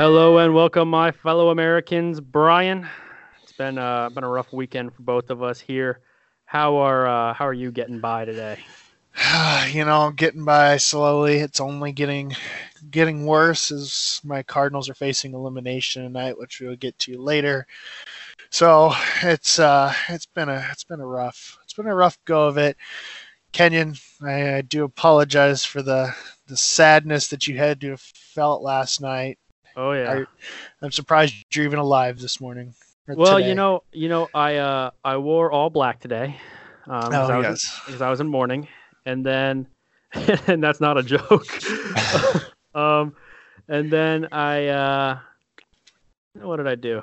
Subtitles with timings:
[0.00, 2.20] Hello and welcome, my fellow Americans.
[2.20, 2.88] Brian,
[3.42, 5.98] it's been uh, been a rough weekend for both of us here.
[6.44, 8.60] How are uh, how are you getting by today?
[9.72, 11.38] you know, getting by slowly.
[11.38, 12.36] It's only getting
[12.92, 17.66] getting worse as my Cardinals are facing elimination tonight, which we'll get to later.
[18.50, 18.92] So
[19.24, 22.56] it's uh, it's been a it's been a rough it's been a rough go of
[22.56, 22.76] it.
[23.50, 26.14] Kenyon, I, I do apologize for the
[26.46, 29.40] the sadness that you had to have felt last night.
[29.78, 30.24] Oh yeah,
[30.82, 32.74] I, am surprised you're even alive this morning.
[33.06, 33.50] Well, today.
[33.50, 36.36] you know, you know, I uh, I wore all black today.
[36.88, 38.66] Um, oh I yes, because I was in mourning,
[39.06, 39.68] and then,
[40.48, 41.46] and that's not a joke.
[42.74, 43.14] um,
[43.68, 45.18] and then I, uh,
[46.40, 47.00] what did I do?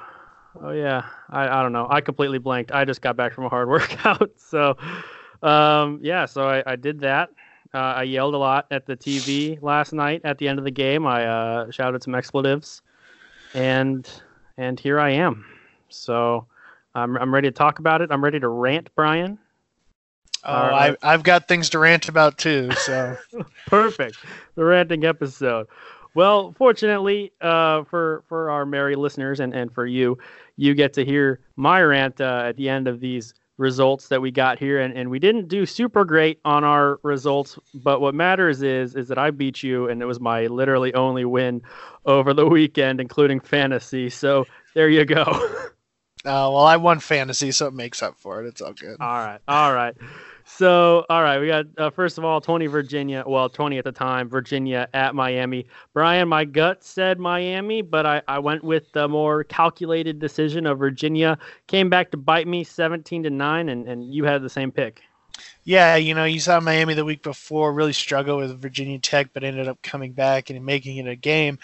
[0.62, 1.88] Oh yeah, I, I don't know.
[1.90, 2.74] I completely blanked.
[2.74, 4.76] I just got back from a hard workout, so
[5.42, 6.26] um, yeah.
[6.26, 7.30] So I, I did that.
[7.76, 10.72] Uh, I yelled a lot at the TV last night at the end of the
[10.72, 11.06] game.
[11.06, 12.82] I uh, shouted some expletives,
[13.54, 14.10] and
[14.58, 15.46] and here I am.
[15.90, 16.48] So
[16.96, 18.12] I'm I'm ready to talk about it.
[18.12, 19.38] I'm ready to rant, Brian.
[20.46, 22.72] Oh, I, I've got things to rant about too.
[22.72, 23.18] So
[23.68, 24.20] perfect,
[24.56, 25.68] the ranting episode.
[26.14, 30.18] Well, fortunately uh, for for our merry listeners and, and for you,
[30.56, 34.32] you get to hear my rant uh, at the end of these results that we
[34.32, 38.62] got here and, and we didn't do super great on our results but what matters
[38.62, 41.62] is is that i beat you and it was my literally only win
[42.06, 44.10] over the weekend including fantasy.
[44.10, 45.26] So there you go.
[46.24, 48.48] Uh, well i won fantasy so it makes up for it.
[48.48, 48.98] It's all good.
[49.00, 49.96] All right all right
[50.48, 53.92] so, all right, we got uh, first of all 20 Virginia, well, 20 at the
[53.92, 55.66] time, Virginia at Miami.
[55.92, 60.78] Brian, my gut said Miami, but I, I went with the more calculated decision of
[60.78, 61.40] Virginia.
[61.66, 65.02] Came back to bite me 17 to 9, and, and you had the same pick.
[65.64, 69.44] Yeah, you know, you saw Miami the week before really struggle with Virginia Tech, but
[69.44, 71.58] ended up coming back and making it a game.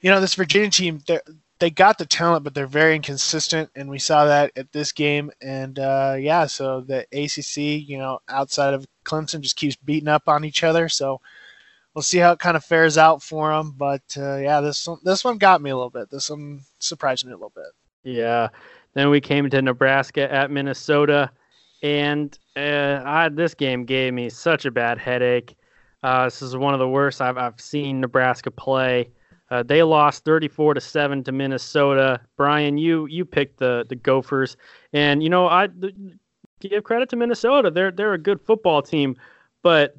[0.00, 1.22] You know, this Virginia team, they're
[1.58, 5.30] they got the talent, but they're very inconsistent, and we saw that at this game.
[5.40, 10.28] And uh, yeah, so the ACC, you know, outside of Clemson, just keeps beating up
[10.28, 10.88] on each other.
[10.88, 11.20] So
[11.94, 13.74] we'll see how it kind of fares out for them.
[13.76, 16.10] But uh, yeah, this one, this one got me a little bit.
[16.10, 17.72] This one surprised me a little bit.
[18.02, 18.48] Yeah.
[18.92, 21.30] Then we came to Nebraska at Minnesota,
[21.82, 25.54] and uh, I, this game gave me such a bad headache.
[26.02, 29.10] Uh, this is one of the worst I've, I've seen Nebraska play.
[29.50, 32.20] Uh, they lost 34 to seven to Minnesota.
[32.36, 34.56] Brian, you you picked the the Gophers,
[34.92, 35.68] and you know I
[36.60, 37.70] give credit to Minnesota.
[37.70, 39.16] They're they're a good football team,
[39.62, 39.96] but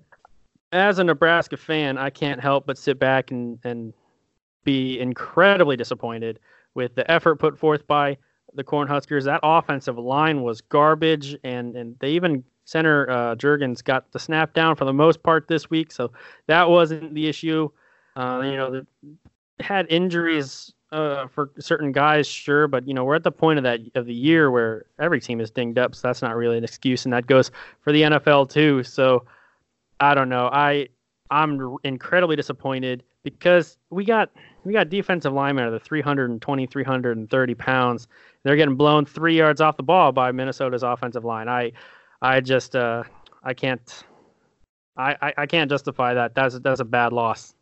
[0.74, 3.94] as a Nebraska fan, I can't help but sit back and and
[4.64, 6.40] be incredibly disappointed
[6.76, 8.18] with the effort put forth by
[8.54, 9.24] the Cornhuskers.
[9.24, 14.54] That offensive line was garbage, and and they even center uh, Jurgens got the snap
[14.54, 16.12] down for the most part this week, so
[16.48, 17.70] that wasn't the issue.
[18.18, 18.88] Uh, you know, the
[19.60, 23.64] had injuries uh, for certain guys, sure, but you know we're at the point of
[23.64, 26.64] that of the year where every team is dinged up, so that's not really an
[26.64, 27.52] excuse, and that goes
[27.82, 28.84] for the NFL too.
[28.84, 29.26] So
[30.00, 30.50] I don't know.
[30.52, 30.88] I
[31.30, 34.32] I'm incredibly disappointed because we got
[34.64, 38.08] we got defensive linemen of the 320, 330 pounds.
[38.44, 41.50] They're getting blown three yards off the ball by Minnesota's offensive line.
[41.50, 41.74] I
[42.22, 43.04] I just uh,
[43.44, 44.04] I can't
[44.96, 46.34] I, I, I can't justify that.
[46.36, 47.54] That's that's a bad loss.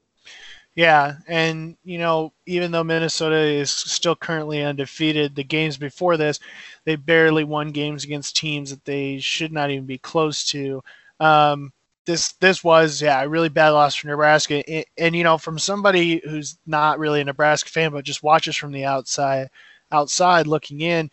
[0.75, 6.39] Yeah, and you know, even though Minnesota is still currently undefeated, the games before this,
[6.83, 10.83] they barely won games against teams that they should not even be close to.
[11.21, 11.71] Um,
[12.05, 15.57] this this was yeah a really bad loss for Nebraska, and, and, you know, from
[15.59, 19.49] somebody who's not really a Nebraska fan but just watches from the outside,
[19.93, 21.09] outside looking in,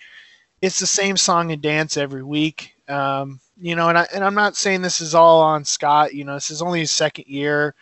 [0.62, 2.74] it's the same song and dance every week.
[2.88, 6.14] Um, you know, and I and I'm not saying this is all on Scott.
[6.14, 7.74] You know, this is only his second year,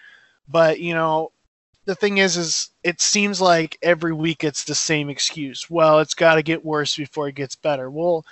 [0.48, 1.32] but you know
[1.90, 5.68] the thing is is it seems like every week it's the same excuse.
[5.68, 7.90] Well it's got to get worse before it gets better.
[7.90, 8.24] Well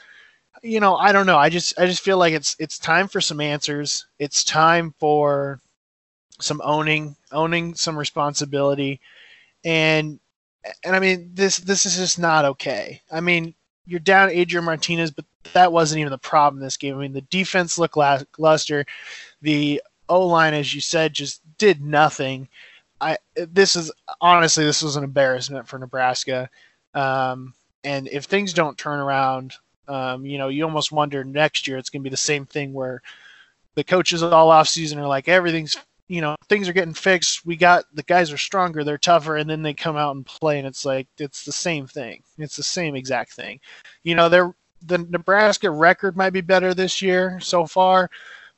[0.63, 1.39] you know i don't know.
[1.39, 4.07] I just i just feel like it's it's time for some answers.
[4.21, 5.59] It's time for
[6.41, 9.01] some owning owning some responsibility.
[9.65, 10.21] And
[10.85, 13.03] and i mean this this is just not okay.
[13.11, 13.55] I mean
[13.87, 16.95] you're down adrian martinez but that wasn't even the problem this game.
[16.95, 18.87] I mean the defense looked lackluster
[19.43, 22.49] the o line as you said just did nothing
[23.01, 26.49] I this is honestly this was an embarrassment for Nebraska.
[26.95, 27.55] Um,
[27.85, 29.55] and if things don't turn around,
[29.87, 32.73] um, you know, you almost wonder next year it's going to be the same thing
[32.73, 33.03] where
[33.75, 35.77] the coaches all off season are like everything's
[36.09, 37.47] you know things are getting fixed.
[37.47, 40.59] We got the guys are stronger, they're tougher, and then they come out and play,
[40.59, 42.23] and it's like it's the same thing.
[42.39, 43.61] It's the same exact thing.
[44.03, 44.55] You know, they're
[44.87, 48.11] the Nebraska record might be better this year so far,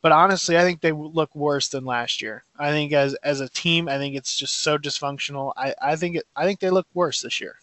[0.03, 2.45] But honestly, I think they look worse than last year.
[2.59, 5.53] I think as as a team, I think it's just so dysfunctional.
[5.57, 7.57] I, I think it, I think they look worse this year.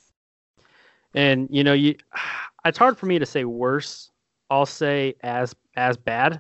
[1.16, 1.96] And you know, you
[2.66, 4.12] it's hard for me to say worse.
[4.50, 6.40] I'll say as as bad.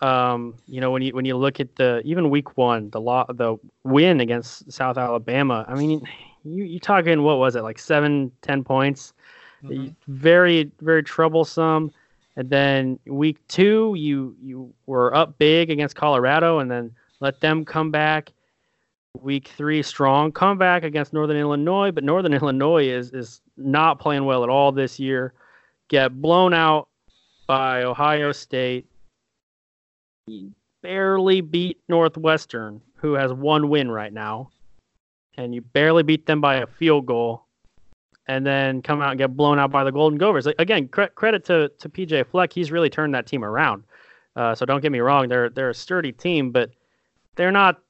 [0.00, 3.26] Um, you know, when you when you look at the even week one, the law
[3.28, 5.66] the win against South Alabama.
[5.68, 6.02] I mean,
[6.44, 9.12] you you talking what was it like seven ten points?
[9.62, 9.88] Mm-hmm.
[10.06, 11.92] Very very troublesome.
[12.38, 17.64] And then week two, you you were up big against Colorado, and then let them
[17.64, 18.32] come back.
[19.20, 24.44] Week three, strong comeback against Northern Illinois, but Northern Illinois is is not playing well
[24.44, 25.34] at all this year.
[25.88, 26.88] Get blown out
[27.48, 28.86] by Ohio State.
[30.80, 34.50] barely beat Northwestern, who has one win right now,
[35.36, 37.47] and you barely beat them by a field goal
[38.28, 40.46] and then come out and get blown out by the Golden Gophers.
[40.58, 43.84] Again, cre- credit to to PJ Fleck, he's really turned that team around.
[44.36, 46.70] Uh, so don't get me wrong, they're they're a sturdy team, but
[47.34, 47.80] they're not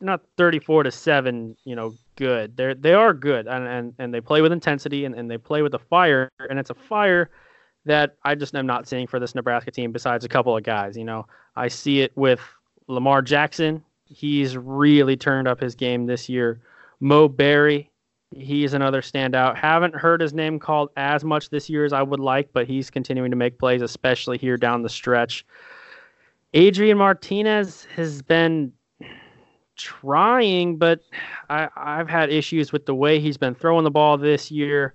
[0.00, 2.56] not 34 to seven, you know, good.
[2.56, 5.62] They're they are good, and and, and they play with intensity and, and they play
[5.62, 7.30] with a fire, and it's a fire
[7.86, 9.92] that I just am not seeing for this Nebraska team.
[9.92, 11.26] Besides a couple of guys, you know,
[11.56, 12.40] I see it with
[12.88, 13.82] Lamar Jackson.
[14.04, 16.60] He's really turned up his game this year.
[17.00, 17.90] Mo Barry,
[18.36, 19.56] He's another standout.
[19.56, 22.90] Haven't heard his name called as much this year as I would like, but he's
[22.90, 25.46] continuing to make plays, especially here down the stretch.
[26.52, 28.72] Adrian Martinez has been
[29.76, 31.00] trying, but
[31.50, 34.94] I, have had issues with the way he's been throwing the ball this year.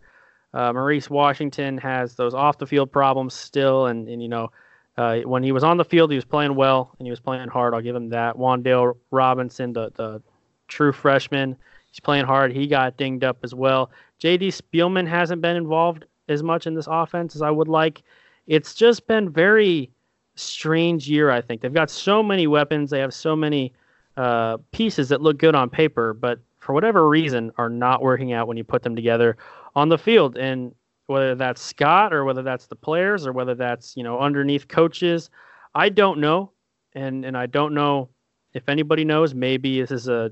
[0.53, 4.51] Uh, Maurice Washington has those off the field problems still, and, and you know,
[4.97, 7.47] uh, when he was on the field, he was playing well and he was playing
[7.47, 7.73] hard.
[7.73, 8.35] I'll give him that.
[8.35, 10.21] Wan'Dale Robinson, the the
[10.67, 11.55] true freshman,
[11.91, 12.51] He's playing hard.
[12.51, 13.91] He got dinged up as well.
[14.21, 18.03] JD Spielman hasn't been involved as much in this offense as I would like.
[18.47, 19.91] It's just been very
[20.35, 21.31] strange year.
[21.31, 22.89] I think they've got so many weapons.
[22.89, 23.73] They have so many
[24.17, 28.47] uh, pieces that look good on paper, but for whatever reason are not working out
[28.47, 29.37] when you put them together
[29.75, 30.37] on the field.
[30.37, 30.73] And
[31.07, 35.29] whether that's Scott or whether that's the players or whether that's you know underneath coaches,
[35.73, 36.51] I don't know.
[36.93, 38.09] And and I don't know
[38.53, 39.33] if anybody knows.
[39.33, 40.31] Maybe this is a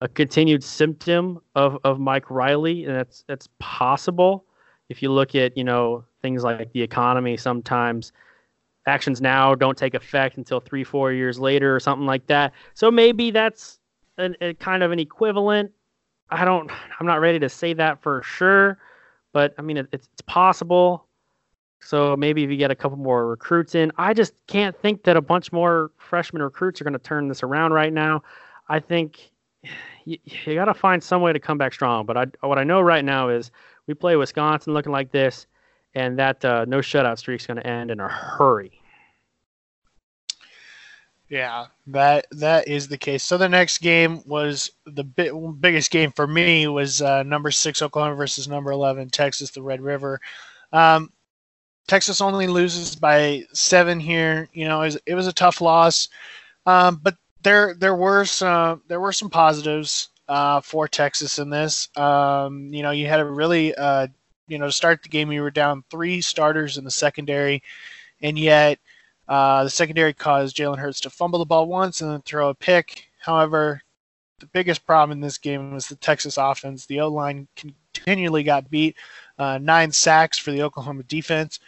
[0.00, 4.44] a continued symptom of, of Mike Riley, and that's that's possible.
[4.88, 8.12] If you look at you know things like the economy, sometimes
[8.86, 12.52] actions now don't take effect until three four years later or something like that.
[12.74, 13.78] So maybe that's
[14.18, 15.70] an, a kind of an equivalent.
[16.30, 16.70] I don't.
[16.98, 18.78] I'm not ready to say that for sure,
[19.32, 21.06] but I mean it, it's, it's possible.
[21.82, 25.16] So maybe if you get a couple more recruits in, I just can't think that
[25.16, 28.22] a bunch more freshman recruits are going to turn this around right now.
[28.68, 29.30] I think
[30.04, 32.06] you, you got to find some way to come back strong.
[32.06, 33.50] But I, what I know right now is
[33.86, 35.46] we play Wisconsin looking like this,
[35.94, 38.72] and that uh, no shutout streak is going to end in a hurry.
[41.28, 43.22] Yeah, that that is the case.
[43.22, 45.30] So the next game was the bi-
[45.60, 49.80] biggest game for me was uh, number six Oklahoma versus number eleven Texas, the Red
[49.80, 50.20] River.
[50.72, 51.12] Um,
[51.86, 54.48] Texas only loses by seven here.
[54.52, 56.08] You know, it was, it was a tough loss,
[56.66, 61.88] um, but there there were some there were some positives uh, for Texas in this.
[61.96, 64.06] Um, you know, you had a really uh,
[64.48, 67.62] you know to start the game, you were down three starters in the secondary,
[68.22, 68.78] and yet
[69.28, 72.54] uh, the secondary caused Jalen Hurts to fumble the ball once and then throw a
[72.54, 73.06] pick.
[73.18, 73.82] However,
[74.38, 76.86] the biggest problem in this game was the Texas offense.
[76.86, 78.96] The O line continually got beat,
[79.38, 81.60] uh, nine sacks for the Oklahoma defense,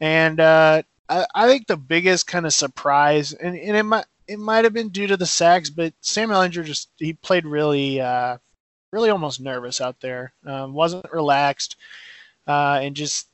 [0.00, 4.38] and uh, I, I, think the biggest kind of surprise, and, and it might it
[4.38, 8.38] might have been due to the sacks, but Sam Ehlinger just he played really, uh,
[8.90, 10.32] really almost nervous out there.
[10.46, 11.76] Um, wasn't relaxed,
[12.46, 13.28] uh, and just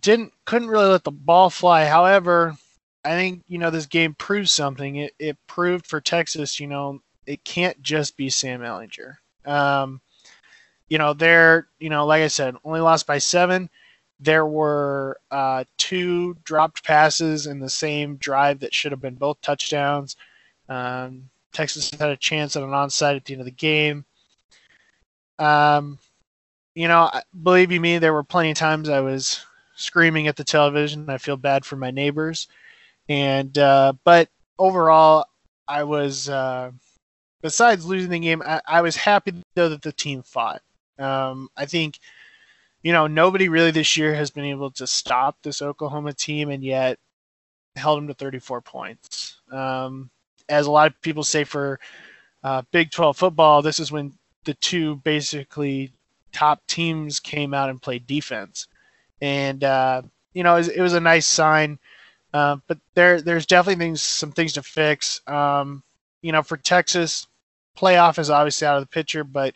[0.00, 1.86] didn't couldn't really let the ball fly.
[1.86, 2.56] However,
[3.04, 4.96] I think you know this game proves something.
[4.96, 9.16] It it proved for Texas, you know, it can't just be Sam Ehlinger.
[9.46, 10.00] Um,
[10.88, 13.70] you know, they're you know, like I said, only lost by seven
[14.22, 19.40] there were uh, two dropped passes in the same drive that should have been both
[19.40, 20.16] touchdowns.
[20.68, 24.04] Um, Texas had a chance at an onside at the end of the game.
[25.38, 25.98] Um,
[26.74, 27.10] you know,
[27.42, 31.10] believe you me, there were plenty of times I was screaming at the television.
[31.10, 32.46] I feel bad for my neighbors,
[33.08, 35.26] and uh, but overall,
[35.66, 36.28] I was.
[36.28, 36.70] Uh,
[37.42, 40.62] besides losing the game, I, I, was happy though that the team fought.
[40.98, 41.98] Um, I think
[42.82, 46.64] you know, nobody really this year has been able to stop this Oklahoma team, and
[46.64, 46.98] yet
[47.76, 49.40] held them to 34 points.
[49.50, 50.10] Um,
[50.48, 51.78] as a lot of people say for
[52.44, 54.12] uh, Big 12 football, this is when
[54.44, 55.92] the two basically
[56.32, 58.66] top teams came out and played defense,
[59.20, 60.02] and uh,
[60.34, 61.78] you know, it was, it was, a nice sign
[62.34, 65.20] Uh, but there, there's definitely things, some things to fix.
[65.26, 65.82] Um,
[66.22, 67.26] you know, for Texas,
[67.76, 69.54] playoff is obviously out of the picture, but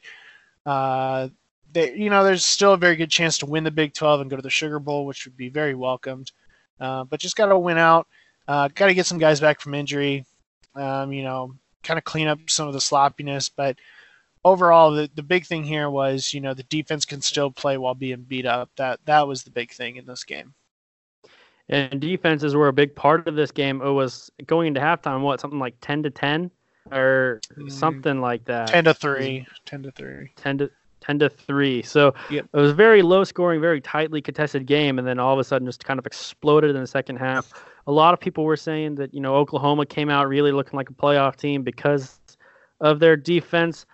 [0.66, 1.28] uh,
[1.76, 4.30] they, you know, there's still a very good chance to win the Big 12 and
[4.30, 6.32] go to the Sugar Bowl, which would be very welcomed.
[6.80, 8.06] Uh, but just got to win out.
[8.48, 10.24] Uh, got to get some guys back from injury.
[10.74, 13.50] Um, you know, kind of clean up some of the sloppiness.
[13.50, 13.76] But
[14.42, 17.94] overall, the, the big thing here was, you know, the defense can still play while
[17.94, 18.70] being beat up.
[18.76, 20.54] That that was the big thing in this game.
[21.68, 23.82] And defenses were a big part of this game.
[23.82, 26.50] It was going into halftime, what something like ten to ten,
[26.90, 28.68] or mm, something like that.
[28.68, 29.46] Ten to three.
[29.66, 30.32] Ten to three.
[30.36, 30.70] Ten to
[31.06, 31.82] 10 to 3.
[31.82, 32.46] So yep.
[32.52, 34.98] it was very low scoring, very tightly contested game.
[34.98, 37.52] And then all of a sudden just kind of exploded in the second half.
[37.86, 40.90] A lot of people were saying that, you know, Oklahoma came out really looking like
[40.90, 42.18] a playoff team because
[42.80, 43.86] of their defense.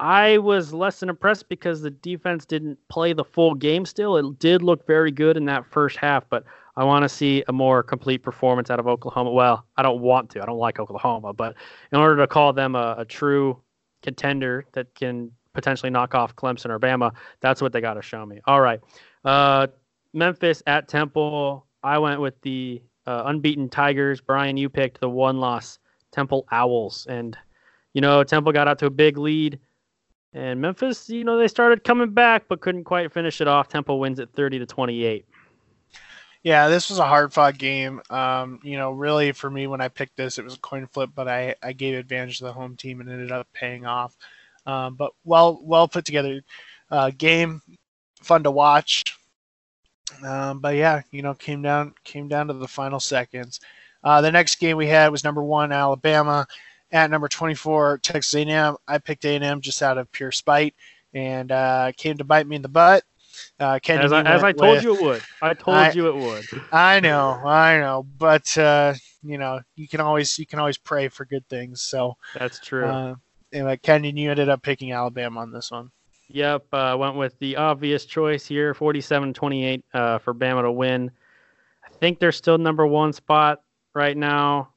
[0.00, 4.16] I was less than impressed because the defense didn't play the full game still.
[4.16, 6.44] It did look very good in that first half, but
[6.76, 9.32] I want to see a more complete performance out of Oklahoma.
[9.32, 10.42] Well, I don't want to.
[10.42, 11.56] I don't like Oklahoma, but
[11.90, 13.60] in order to call them a, a true
[14.02, 17.12] contender that can potentially knock off Clemson or Bama.
[17.40, 18.40] That's what they got to show me.
[18.46, 18.80] All right.
[19.24, 19.66] Uh,
[20.12, 21.66] Memphis at Temple.
[21.82, 24.20] I went with the uh, unbeaten Tigers.
[24.20, 25.80] Brian, you picked the one loss
[26.12, 27.06] Temple Owls.
[27.08, 27.36] And,
[27.92, 29.58] you know, Temple got out to a big lead.
[30.32, 33.66] And Memphis, you know, they started coming back but couldn't quite finish it off.
[33.68, 35.26] Temple wins at 30 to 28.
[36.44, 38.00] Yeah, this was a hard fought game.
[38.10, 41.10] Um, you know, really for me when I picked this, it was a coin flip,
[41.14, 44.16] but I, I gave advantage to the home team and ended up paying off.
[44.68, 46.42] Um, but well well put together
[46.90, 47.62] uh, game,
[48.22, 49.16] fun to watch.
[50.22, 53.60] Um, but yeah, you know, came down came down to the final seconds.
[54.04, 56.46] Uh, the next game we had was number one Alabama
[56.92, 58.76] at number 24 Texas A&M.
[58.86, 60.74] I picked A&M just out of pure spite,
[61.14, 63.04] and uh, came to bite me in the butt.
[63.60, 65.22] Uh, as, I, as I, told with, you it would.
[65.40, 66.44] I told I, you it would.
[66.72, 71.08] I know, I know, but uh, you know, you can always you can always pray
[71.08, 71.82] for good things.
[71.82, 72.86] So that's true.
[72.86, 73.14] Uh,
[73.52, 75.90] anyway, Kenyon, you ended up picking Alabama on this one.
[76.28, 81.10] Yep, uh, went with the obvious choice here, 47-28 uh, for Bama to win.
[81.84, 83.62] I think they're still number one spot
[83.94, 84.68] right now.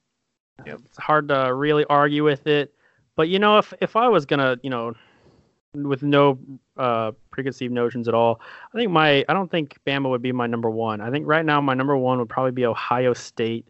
[0.66, 0.80] Yep.
[0.86, 2.74] It's hard to really argue with it,
[3.16, 4.94] but you know, if if I was gonna, you know,
[5.74, 6.38] with no
[6.78, 8.40] uh, preconceived notions at all,
[8.74, 11.01] I think my I don't think Bama would be my number one.
[11.01, 13.66] I think right now my number one would probably be Ohio State.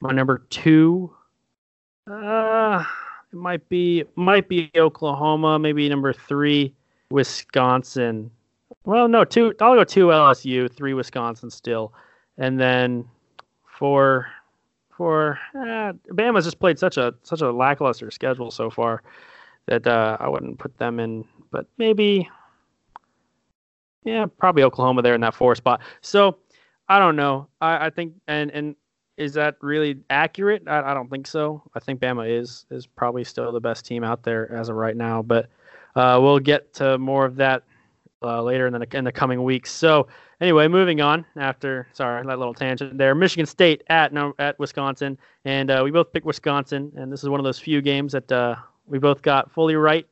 [0.00, 1.14] My number two,
[2.10, 2.84] uh,
[3.34, 6.72] it might be might be Oklahoma, maybe number three,
[7.10, 8.30] Wisconsin.
[8.84, 9.52] Well, no, two.
[9.60, 11.92] I'll go two LSU, three Wisconsin still,
[12.38, 13.04] and then
[13.66, 14.28] four.
[14.96, 19.02] For eh, Bama's just played such a such a lackluster schedule so far
[19.66, 22.30] that uh, I wouldn't put them in, but maybe,
[24.04, 25.80] yeah, probably Oklahoma there in that four spot.
[26.00, 26.38] So
[26.88, 27.48] I don't know.
[27.60, 28.76] I, I think and and
[29.16, 30.62] is that really accurate?
[30.66, 31.62] I, I, don't think so.
[31.74, 34.96] I think Bama is is probably still the best team out there as of right
[34.96, 35.48] now, but
[35.94, 37.62] uh, we'll get to more of that
[38.22, 39.70] uh, later in the in the coming weeks.
[39.70, 40.08] So
[40.40, 41.24] anyway, moving on.
[41.36, 45.90] After sorry that little tangent there, Michigan State at no, at Wisconsin, and uh, we
[45.90, 48.56] both picked Wisconsin, and this is one of those few games that uh,
[48.86, 50.06] we both got fully right.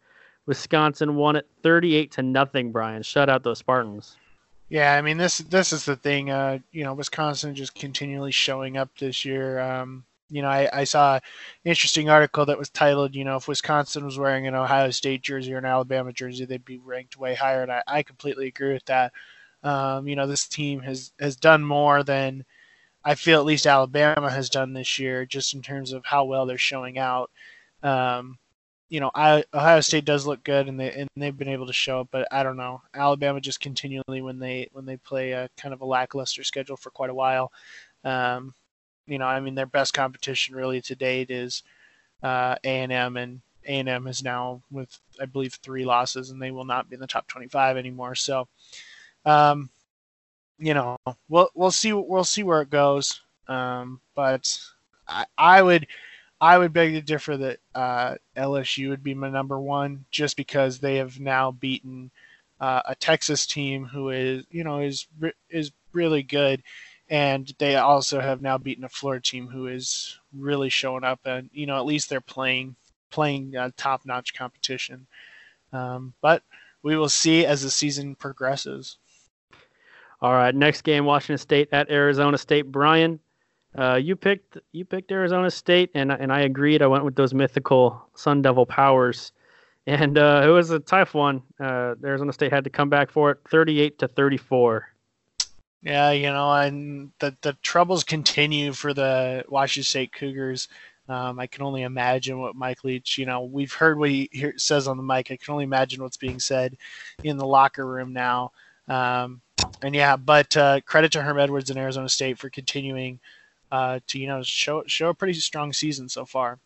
[0.47, 2.73] Wisconsin won it 38 to nothing.
[2.73, 4.16] Brian, shut out those Spartans.
[4.73, 6.31] Yeah, I mean this this is the thing.
[6.31, 9.61] Uh, you know, Wisconsin just continually showing up this year.
[9.61, 11.21] Um, you know, I, I saw an
[11.67, 15.52] interesting article that was titled, you know, if Wisconsin was wearing an Ohio State jersey
[15.52, 17.62] or an Alabama jersey, they'd be ranked way higher.
[17.62, 19.12] And I, I completely agree with that.
[19.62, 22.45] Um, you know, this team has has done more than
[23.05, 26.47] I feel at least Alabama has done this year, just in terms of how well
[26.47, 27.31] they're showing out.
[27.85, 28.38] Um,
[28.92, 31.72] you know, I, Ohio State does look good, and they and they've been able to
[31.72, 32.08] show it.
[32.11, 35.80] But I don't know, Alabama just continually when they when they play a kind of
[35.80, 37.50] a lackluster schedule for quite a while.
[38.04, 38.52] Um,
[39.06, 41.62] you know, I mean, their best competition really to date is
[42.22, 46.90] uh, A&M, and A&M is now with I believe three losses, and they will not
[46.90, 48.14] be in the top 25 anymore.
[48.14, 48.46] So,
[49.25, 49.70] um,
[50.58, 50.99] you know,
[51.30, 53.22] we'll we'll see we'll see where it goes.
[53.49, 54.54] Um, but
[55.08, 55.87] I, I would
[56.42, 60.80] I would beg to differ that uh, LSU would be my number one, just because
[60.80, 62.11] they have now beaten
[62.61, 65.06] uh, a Texas team who is, you know, is
[65.49, 66.64] is really good,
[67.08, 71.49] and they also have now beaten a Florida team who is really showing up, and
[71.52, 72.75] you know, at least they're playing
[73.11, 75.06] playing uh, top notch competition.
[75.72, 76.42] Um, but
[76.82, 78.99] we will see as the season progresses.
[80.20, 82.72] All right, next game: Washington State at Arizona State.
[82.72, 83.20] Brian,
[83.76, 86.83] uh, you picked you picked Arizona State, and and I agreed.
[86.83, 89.33] I went with those mythical Sun Devil powers,
[89.87, 91.43] and uh, it was a tough one.
[91.59, 94.88] Uh, Arizona State had to come back for it, thirty-eight to thirty-four.
[95.83, 100.69] Yeah, you know, and the the troubles continue for the Washington State Cougars.
[101.09, 104.55] Um, I can only imagine what Mike Leach, you know, we've heard what he hear,
[104.57, 105.31] says on the mic.
[105.31, 106.76] I can only imagine what's being said
[107.25, 108.52] in the locker room now.
[108.88, 109.41] Um,
[109.83, 113.19] and yeah, but uh, credit to Herm Edwards and Arizona State for continuing
[113.73, 116.61] uh, to, you know, show show a pretty strong season so far.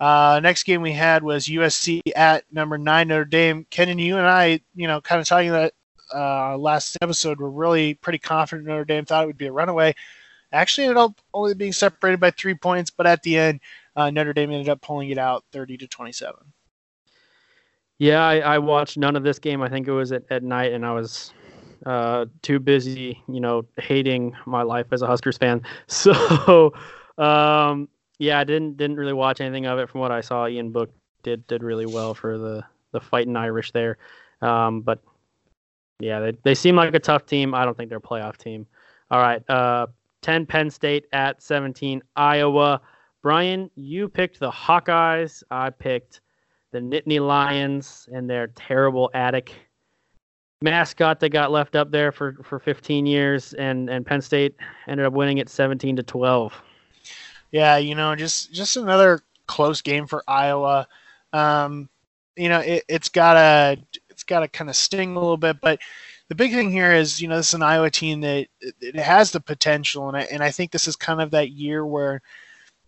[0.00, 3.66] Uh, next game we had was USC at number nine Notre Dame.
[3.70, 5.74] Kenyon you and I, you know, kind of talking that
[6.14, 9.94] uh, last episode, were really pretty confident Notre Dame thought it would be a runaway.
[10.52, 13.60] Actually, ended up only being separated by three points, but at the end,
[13.94, 16.40] uh, Notre Dame ended up pulling it out, thirty to twenty-seven.
[17.98, 19.60] Yeah, I, I, watched none of this game.
[19.60, 21.34] I think it was at, at night, and I was
[21.86, 25.62] uh, too busy, you know, hating my life as a Huskers fan.
[25.86, 26.72] So,
[27.18, 29.88] um, yeah, I didn't didn't really watch anything of it.
[29.88, 33.72] From what I saw, Ian Book did did really well for the the fighting Irish
[33.72, 33.98] there.
[34.42, 35.02] Um, but
[36.00, 37.54] yeah, they they seem like a tough team.
[37.54, 38.66] I don't think they're a playoff team.
[39.10, 39.86] All right, uh,
[40.22, 42.80] ten Penn State at seventeen Iowa.
[43.22, 45.42] Brian, you picked the Hawkeyes.
[45.50, 46.20] I picked
[46.72, 49.52] the Nittany Lions and their terrible attic
[50.62, 54.54] mascot that got left up there for, for 15 years, and, and Penn State
[54.86, 56.52] ended up winning it 17 to 12.
[57.52, 60.86] Yeah, you know, just just another close game for Iowa.
[61.32, 61.88] Um,
[62.36, 63.76] you know, it, it's got a
[64.08, 65.80] it's got to kind of sting a little bit, but
[66.28, 69.32] the big thing here is, you know, this is an Iowa team that it has
[69.32, 72.22] the potential, and I, and I think this is kind of that year where,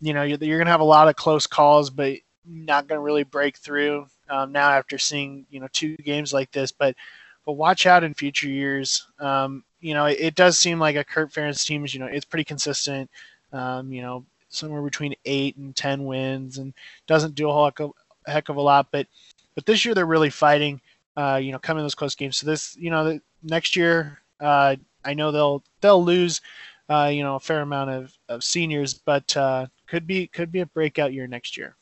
[0.00, 2.98] you know, you're, you're going to have a lot of close calls, but not going
[2.98, 6.70] to really break through um, now after seeing you know two games like this.
[6.70, 6.94] But
[7.44, 9.06] but watch out in future years.
[9.18, 12.06] Um, you know, it, it, does seem like a Kirk Ferentz team is you know
[12.06, 13.11] it's pretty consistent.
[13.52, 16.72] Um, you know, somewhere between eight and ten wins, and
[17.06, 17.92] doesn't do a whole heck of,
[18.26, 18.88] a heck of a lot.
[18.90, 19.06] But
[19.54, 20.80] but this year they're really fighting.
[21.16, 22.38] Uh, you know, coming those close games.
[22.38, 26.40] So this, you know, the, next year, uh, I know they'll they'll lose,
[26.88, 30.61] uh, you know, a fair amount of, of seniors, but uh, could be could be
[30.61, 31.76] a breakout year next year.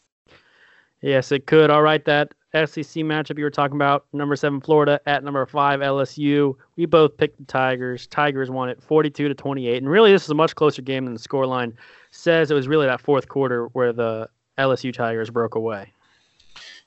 [1.00, 1.70] Yes, it could.
[1.70, 5.80] All right, that SEC matchup you were talking about, number seven Florida at number five
[5.80, 6.56] LSU.
[6.76, 8.06] We both picked the Tigers.
[8.08, 11.14] Tigers won it 42 to 28, and really this is a much closer game than
[11.14, 11.72] the scoreline
[12.10, 12.50] says.
[12.50, 15.92] It was really that fourth quarter where the LSU Tigers broke away.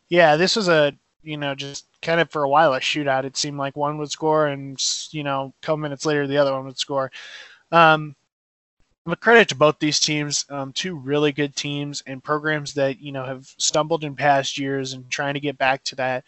[0.10, 3.24] Yeah, this was a you know just kind of for a while a shootout.
[3.24, 4.78] It seemed like one would score, and
[5.12, 7.12] you know, a couple minutes later the other one would score.
[7.72, 8.16] Um,
[9.06, 13.12] but credit to both these teams, um, two really good teams and programs that you
[13.12, 16.24] know have stumbled in past years and trying to get back to that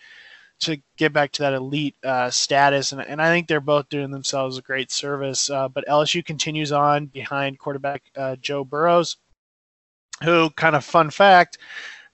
[0.60, 2.92] to get back to that elite uh, status.
[2.92, 5.50] And, and I think they're both doing themselves a great service.
[5.50, 9.18] Uh, but LSU continues on behind quarterback uh, Joe Burrows,
[10.24, 11.58] who, kind of fun fact,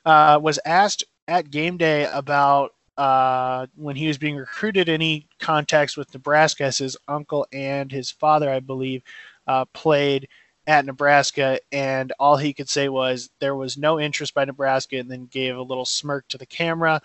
[0.06, 5.96] uh, was asked at game day about uh, when he was being recruited any contacts
[5.96, 9.04] with Nebraska, as his uncle and his father, I believe,
[9.48, 10.28] uh, played
[10.68, 15.10] at Nebraska, and all he could say was there was no interest by Nebraska, and
[15.10, 17.02] then gave a little smirk to the camera.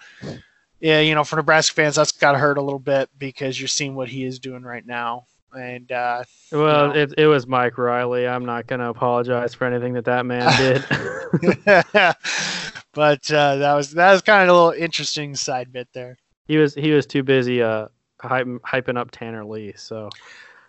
[0.81, 3.69] Yeah, you know, for Nebraska fans, that's got to hurt a little bit because you're
[3.69, 5.27] seeing what he is doing right now.
[5.55, 7.01] And uh, well, you know.
[7.01, 8.29] it it was Mike Riley.
[8.29, 10.85] I'm not going to apologize for anything that that man did.
[12.92, 16.19] but uh, that was that was kind of a little interesting side bit there.
[16.47, 17.88] He was he was too busy uh
[18.21, 19.73] hyping, hyping up Tanner Lee.
[19.77, 20.11] So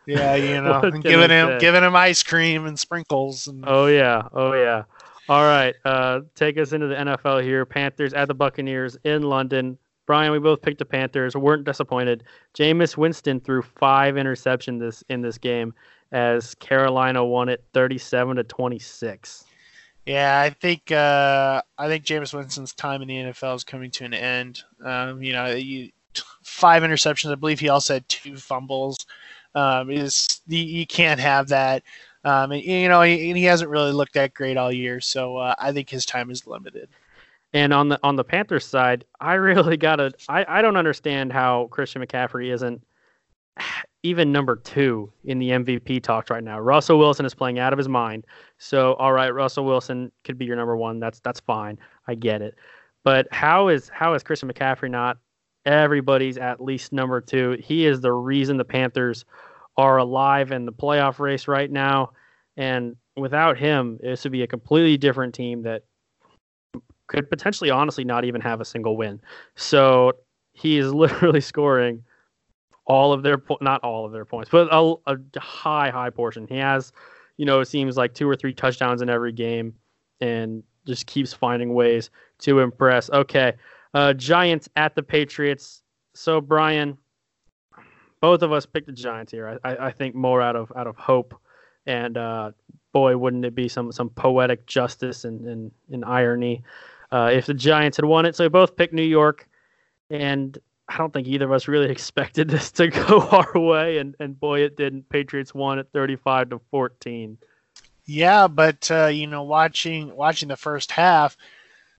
[0.08, 1.60] yeah, you know, giving him say?
[1.60, 3.48] giving him ice cream and sprinkles.
[3.48, 3.63] And...
[3.67, 4.84] Oh yeah, oh yeah.
[5.30, 7.65] All right, uh, take us into the NFL here.
[7.65, 9.78] Panthers at the Buccaneers in London.
[10.06, 11.36] Brian, we both picked the Panthers.
[11.36, 12.24] weren't disappointed.
[12.58, 15.74] Jameis Winston threw five interceptions this in this game
[16.13, 19.43] as Carolina won it 37 to 26.
[20.06, 24.06] Yeah, I think uh, I think Jameis Winston's time in the NFL is coming to
[24.06, 24.63] an end.
[24.84, 25.89] Um, you know, you,
[26.43, 27.30] five interceptions.
[27.30, 28.96] I believe he also had two fumbles
[29.56, 31.84] um, is the, you can't have that.
[32.24, 35.56] Um, and, you know, he, he, hasn't really looked that great all year, so uh,
[35.60, 36.90] I think his time is limited.
[37.54, 40.14] And on the on the Panthers side, I really gotta.
[40.28, 42.84] I, I don't understand how Christian McCaffrey isn't
[44.04, 46.60] even number two in the MVP talks right now.
[46.60, 48.26] Russell Wilson is playing out of his mind.
[48.58, 51.00] So all right, Russell Wilson could be your number one.
[51.00, 51.80] That's that's fine.
[52.08, 52.56] I get it.
[53.04, 55.18] But how is how is Christian McCaffrey not
[55.67, 57.58] everybody's at least number two?
[57.62, 59.25] He is the reason the Panthers
[59.75, 62.12] are alive in the playoff race right now.
[62.56, 65.84] And without him, this would be a completely different team that
[67.08, 69.21] could potentially, honestly, not even have a single win.
[69.56, 70.13] So
[70.53, 72.03] he is literally scoring
[72.86, 76.47] all of their not all of their points, but a, a high, high portion.
[76.47, 76.93] He has,
[77.36, 79.73] you know, it seems like two or three touchdowns in every game,
[80.21, 83.10] and just keeps finding ways to impress.
[83.10, 83.53] Okay,
[83.93, 85.82] uh, Giants at the Patriots.
[86.13, 86.97] So Brian,
[88.21, 89.60] both of us picked the Giants here.
[89.63, 91.39] I, I think more out of out of hope,
[91.86, 92.52] and uh,
[92.93, 96.63] boy, wouldn't it be some some poetic justice and and, and irony
[97.12, 98.36] uh, if the Giants had won it.
[98.36, 99.47] So we both picked New York,
[100.10, 104.15] and I don't think either of us really expected this to go our way, and
[104.19, 105.10] and boy, it didn't.
[105.10, 107.38] Patriots won at 35 to 14.
[108.06, 111.38] Yeah, but uh, you know, watching watching the first half,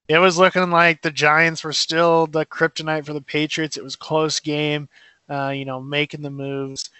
[0.09, 3.77] it was looking like the Giants were still the kryptonite for the Patriots.
[3.77, 4.89] It was close game,
[5.29, 6.91] uh, you know, making the moves.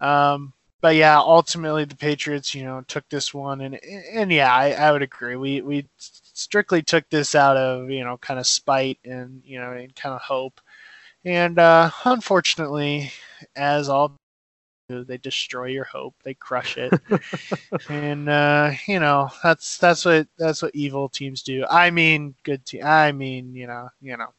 [0.00, 3.78] Um, but yeah, ultimately the Patriots, you know, took this one, and
[4.12, 5.36] and yeah, I, I would agree.
[5.36, 9.72] We we strictly took this out of you know kind of spite and you know
[9.72, 10.60] and kind of hope,
[11.24, 13.12] and uh, unfortunately,
[13.56, 14.16] as all
[14.88, 16.92] they destroy your hope, they crush it,
[17.88, 21.64] and uh, you know that's that's what that's what evil teams do.
[21.70, 22.82] I mean, good team.
[22.84, 24.32] I mean, you know, you know,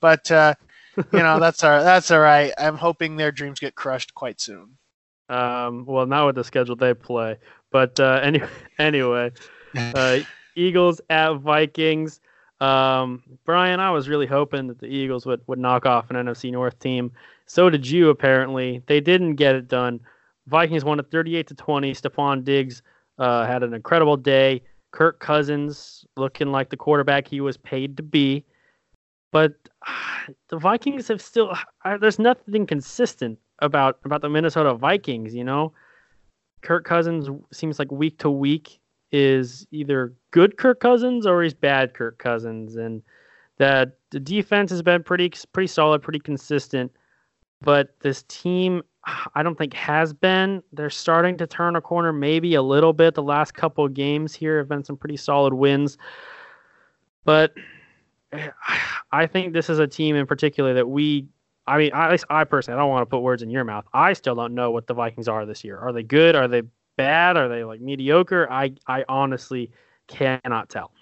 [0.00, 0.54] but uh,
[0.96, 2.52] you know that's all that's all right.
[2.58, 4.76] I'm hoping their dreams get crushed quite soon.
[5.28, 7.38] Um, well, not with the schedule they play,
[7.72, 8.42] but uh, any,
[8.78, 9.32] anyway,
[9.76, 10.18] uh,
[10.56, 12.20] Eagles at Vikings.
[12.60, 16.50] Um, Brian, I was really hoping that the Eagles would, would knock off an NFC
[16.50, 17.12] North team.
[17.46, 18.82] So did you, apparently.
[18.86, 20.00] They didn't get it done.
[20.46, 21.92] Vikings won at 38 to 20.
[21.92, 22.82] Stefon Diggs
[23.18, 24.62] uh, had an incredible day.
[24.92, 28.44] Kirk Cousins looking like the quarterback he was paid to be.
[29.32, 29.54] But
[30.48, 35.34] the Vikings have still, uh, there's nothing consistent about about the Minnesota Vikings.
[35.34, 35.72] You know,
[36.62, 38.80] Kirk Cousins seems like week to week
[39.12, 43.02] is either good Kirk Cousins or he's bad Kirk Cousins, and
[43.58, 46.92] that the defense has been pretty pretty solid, pretty consistent.
[47.62, 48.82] But this team,
[49.34, 50.62] I don't think has been.
[50.72, 53.14] They're starting to turn a corner, maybe a little bit.
[53.14, 55.96] The last couple of games here have been some pretty solid wins,
[57.24, 57.54] but
[59.12, 61.28] I think this is a team in particular that we
[61.66, 63.86] I mean, I, I personally, I don't want to put words in your mouth.
[63.92, 65.76] I still don't know what the Vikings are this year.
[65.78, 66.36] Are they good?
[66.36, 66.62] Are they
[66.96, 67.36] bad?
[67.36, 68.50] Are they like mediocre?
[68.50, 69.70] I, I honestly
[70.08, 70.92] cannot tell.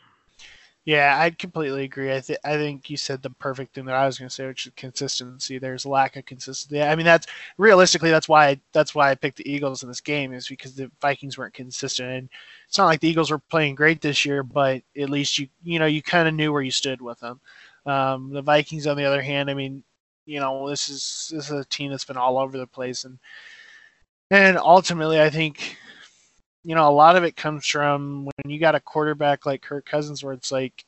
[0.87, 2.15] Yeah, I completely agree.
[2.15, 4.47] I, th- I think you said the perfect thing that I was going to say,
[4.47, 5.59] which is consistency.
[5.59, 6.83] There's lack of consistency.
[6.83, 7.27] I mean, that's
[7.57, 10.75] realistically that's why I, that's why I picked the Eagles in this game is because
[10.75, 12.11] the Vikings weren't consistent.
[12.11, 12.29] And
[12.69, 15.79] it's not like the Eagles were playing great this year, but at least you you
[15.79, 17.41] know you kind of knew where you stood with them.
[17.87, 19.83] Um, the Vikings, on the other hand, I mean,
[20.27, 23.19] you know, this is this is a team that's been all over the place, and
[24.35, 25.77] and ultimately, I think,
[26.65, 29.87] you know, a lot of it comes from when you got a quarterback like Kirk
[29.87, 30.85] Cousins, where it's like,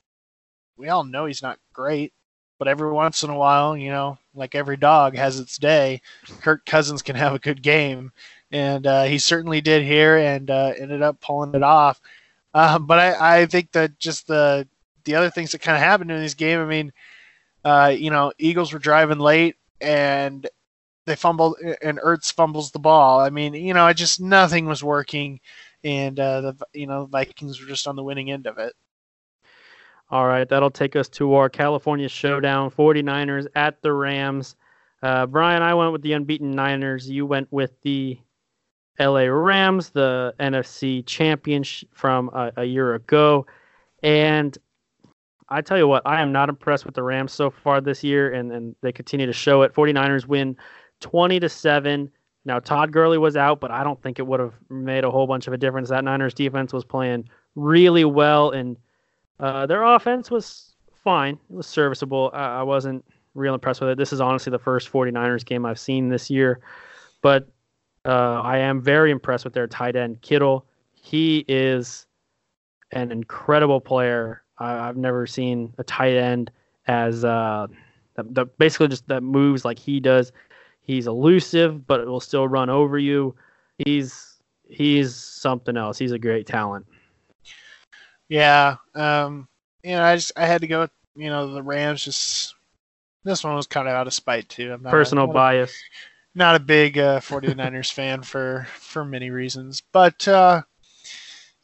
[0.77, 2.13] we all know he's not great,
[2.59, 6.03] but every once in a while, you know, like every dog has its day,
[6.41, 8.13] Kirk Cousins can have a good game,
[8.51, 12.01] and uh, he certainly did here, and uh, ended up pulling it off.
[12.55, 14.67] Uh, but I, I think that just the
[15.05, 16.93] the other things that kind of happened in this game, I mean
[17.67, 20.49] uh, you know, Eagles were driving late and
[21.07, 23.21] they fumbled, and Ertz fumbles the ball.
[23.21, 25.41] I mean, you know, I just nothing was working,
[25.85, 28.75] and uh, the you know Vikings were just on the winning end of it.
[30.11, 34.57] All right, that'll take us to our California showdown 49ers at the Rams.
[35.03, 37.09] Uh, Brian, I went with the unbeaten Niners.
[37.09, 38.19] You went with the
[38.99, 43.47] LA Rams, the NFC champion from a, a year ago.
[44.03, 44.57] And
[45.49, 48.33] I tell you what, I am not impressed with the Rams so far this year,
[48.33, 49.75] and, and they continue to show it.
[49.75, 50.57] 49ers win
[51.01, 52.11] 20 to 7.
[52.45, 55.27] Now, Todd Gurley was out, but I don't think it would have made a whole
[55.27, 55.89] bunch of a difference.
[55.89, 58.77] That Niners defense was playing really well, and
[59.41, 61.39] uh, their offense was fine.
[61.51, 62.31] It was serviceable.
[62.33, 63.05] I, I wasn't
[63.35, 63.99] real impressed with it.
[63.99, 66.61] This is honestly the first 49ers game I've seen this year,
[67.23, 67.49] but
[68.05, 70.65] uh, I am very impressed with their tight end, Kittle.
[70.95, 72.07] He is
[72.93, 74.43] an incredible player.
[74.59, 76.51] I, have never seen a tight end
[76.87, 77.67] as uh,
[78.59, 80.33] basically just that moves like he does.
[80.87, 83.35] He's elusive, but it will still run over you.
[83.85, 85.99] He's he's something else.
[85.99, 86.87] He's a great talent.
[88.29, 89.49] Yeah, um,
[89.83, 92.05] you know, I just I had to go with you know the Rams.
[92.05, 92.55] Just
[93.25, 94.73] this one was kind of out of spite too.
[94.73, 95.73] I'm not Personal not bias.
[95.73, 100.63] A, not a big uh, 49ers fan for for many reasons, but uh,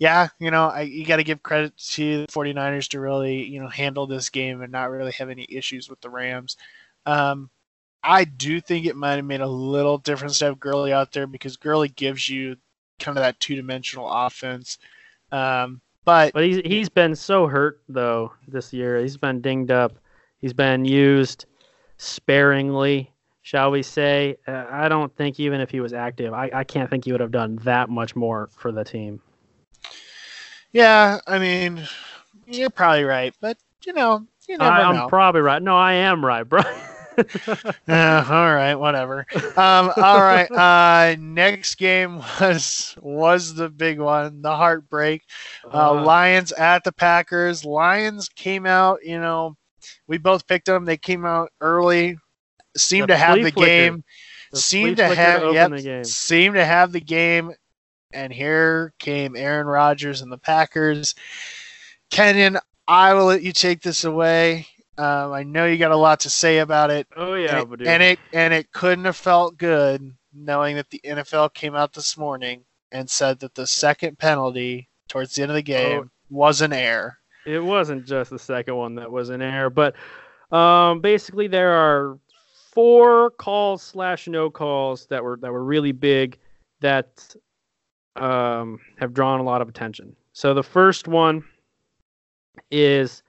[0.01, 3.61] yeah, you know, I, you got to give credit to the 49ers to really, you
[3.61, 6.57] know, handle this game and not really have any issues with the Rams.
[7.07, 7.51] Um,
[8.05, 11.27] I do think it might have made a little difference to have Gurley out there
[11.27, 12.57] because Gurley gives you
[12.99, 14.79] kind of that two dimensional offense.
[15.31, 18.99] Um, but but he's he's been so hurt though this year.
[18.99, 19.93] He's been dinged up.
[20.41, 21.47] He's been used
[21.99, 23.13] sparingly,
[23.43, 24.37] shall we say?
[24.49, 27.21] Uh, I don't think even if he was active, I, I can't think he would
[27.21, 29.21] have done that much more for the team.
[30.73, 31.87] Yeah, I mean,
[32.47, 35.03] you're probably right, but you know, you never I, know.
[35.05, 35.63] I'm probably right.
[35.63, 36.63] No, I am right, bro.
[37.19, 39.27] uh, all right, whatever.
[39.57, 40.49] Um, all right.
[40.63, 45.23] Uh, next game was was the big one, the heartbreak.
[45.65, 47.65] Uh, uh, Lions at the Packers.
[47.65, 49.01] Lions came out.
[49.03, 49.57] You know,
[50.07, 50.85] we both picked them.
[50.85, 52.17] They came out early.
[52.77, 53.67] Seemed to have the flicker.
[53.67, 54.05] game.
[54.53, 57.53] The seemed to have yep, seemed to have the game.
[58.13, 61.15] And here came Aaron Rodgers and the Packers.
[62.11, 64.67] Kenyon, I will let you take this away.
[64.99, 67.07] Um, I know you got a lot to say about it.
[67.17, 71.01] Oh yeah, and it, and it and it couldn't have felt good knowing that the
[71.05, 75.57] NFL came out this morning and said that the second penalty towards the end of
[75.57, 77.17] the game oh, was an error.
[77.47, 79.95] It wasn't just the second one that was an error, but
[80.55, 82.19] um, basically there are
[82.71, 86.39] four calls slash no calls that were that were really big
[86.81, 87.35] that
[88.17, 90.15] um, have drawn a lot of attention.
[90.33, 91.45] So the first one
[92.71, 93.23] is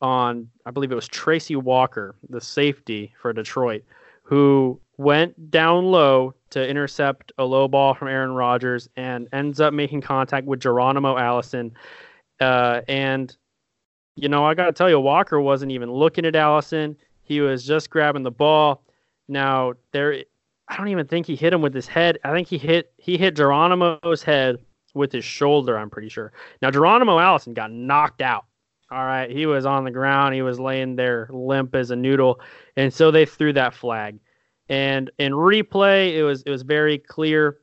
[0.00, 3.82] on, I believe it was Tracy Walker, the safety for Detroit,
[4.22, 9.72] who went down low to intercept a low ball from Aaron Rodgers and ends up
[9.72, 11.72] making contact with Geronimo Allison.
[12.40, 13.36] Uh, and,
[14.16, 16.96] you know, I got to tell you, Walker wasn't even looking at Allison.
[17.22, 18.82] He was just grabbing the ball.
[19.28, 20.24] Now, there,
[20.70, 22.18] I don't even think he hit him with his head.
[22.24, 24.58] I think he hit he hit Geronimo's head
[24.94, 25.76] with his shoulder.
[25.76, 26.32] I'm pretty sure.
[26.62, 28.44] Now Geronimo Allison got knocked out.
[28.90, 30.34] All right, he was on the ground.
[30.34, 32.40] He was laying there limp as a noodle,
[32.76, 34.18] and so they threw that flag.
[34.68, 37.58] And in replay, it was it was very clear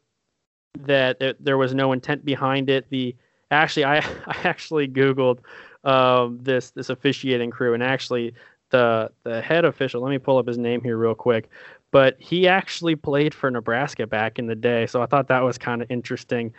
[0.80, 2.90] that it, there was no intent behind it.
[2.90, 3.16] The
[3.52, 5.40] actually, I I actually googled
[5.84, 8.34] um, this this officiating crew, and actually
[8.70, 10.02] the the head official.
[10.02, 11.50] Let me pull up his name here real quick.
[11.92, 15.58] But he actually played for Nebraska back in the day, so I thought that was
[15.58, 16.54] kind of interesting.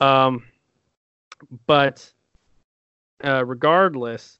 [0.00, 0.44] Um,
[1.66, 2.10] but
[3.24, 4.38] uh, regardless,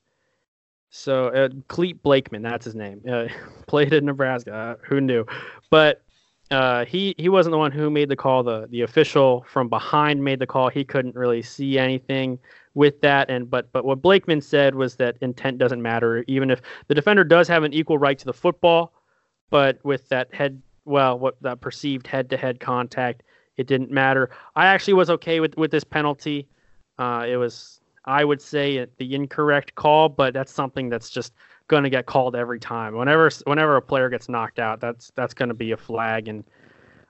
[0.90, 3.26] so uh, Clete Blakeman, that's his name, uh,
[3.66, 4.54] played in Nebraska.
[4.54, 5.26] Uh, who knew?
[5.70, 6.02] But
[6.50, 8.42] uh, he he wasn't the one who made the call.
[8.42, 10.68] The the official from behind made the call.
[10.68, 12.38] He couldn't really see anything
[12.74, 13.30] with that.
[13.30, 17.24] And but but what Blakeman said was that intent doesn't matter, even if the defender
[17.24, 18.92] does have an equal right to the football,
[19.50, 23.22] but with that head, well, what that perceived head-to-head contact,
[23.56, 24.30] it didn't matter.
[24.54, 26.46] I actually was okay with with this penalty.
[26.98, 31.32] Uh, it was I would say it the incorrect call, but that's something that's just
[31.68, 32.94] going to get called every time.
[32.94, 36.28] Whenever whenever a player gets knocked out, that's that's going to be a flag.
[36.28, 36.44] And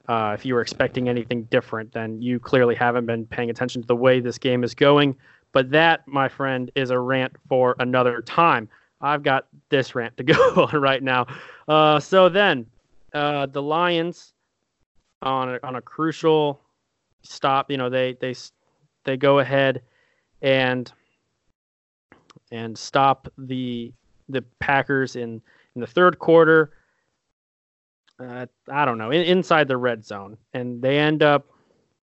[0.09, 3.89] uh, if you were expecting anything different, then you clearly haven't been paying attention to
[3.89, 5.17] the way this game is going.
[5.53, 8.69] But that, my friend, is a rant for another time.
[9.01, 11.27] I've got this rant to go on right now.
[11.67, 12.67] Uh, so then,
[13.13, 14.33] uh, the Lions
[15.23, 16.61] on a, on a crucial
[17.23, 18.35] stop, you know, they they
[19.05, 19.83] they go ahead
[20.45, 20.93] and
[22.53, 23.93] and stop the
[24.29, 25.43] the Packers in
[25.75, 26.71] in the third quarter.
[28.21, 31.49] Uh, I don't know, in, inside the red zone, and they end up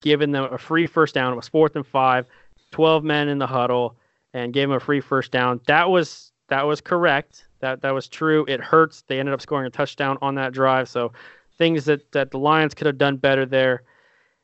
[0.03, 1.33] giving them a free first down.
[1.33, 2.27] It was fourth and five,
[2.73, 3.97] 12 men in the huddle,
[4.35, 5.61] and gave them a free first down.
[5.66, 7.47] That was that was correct.
[7.61, 8.44] That that was true.
[8.49, 9.03] It hurts.
[9.07, 10.90] They ended up scoring a touchdown on that drive.
[10.90, 11.12] So
[11.57, 13.85] things that that the Lions could have done better there,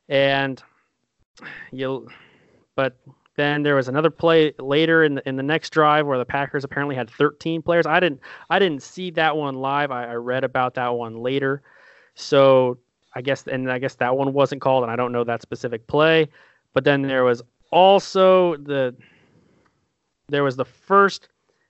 [0.09, 0.63] and
[1.73, 2.09] you,
[2.75, 2.97] but
[3.37, 6.65] then there was another play later in the in the next drive where the Packers
[6.65, 7.87] apparently had 13 players.
[7.87, 9.91] I didn't I didn't see that one live.
[9.91, 11.63] I, I read about that one later.
[12.15, 12.79] So
[13.15, 15.87] I guess and I guess that one wasn't called, and I don't know that specific
[15.87, 16.29] play.
[16.73, 18.95] But then there was also the
[20.29, 21.29] there was the first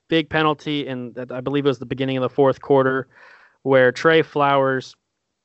[0.08, 3.06] big penalty in I believe it was the beginning of the fourth quarter
[3.62, 4.96] where Trey Flowers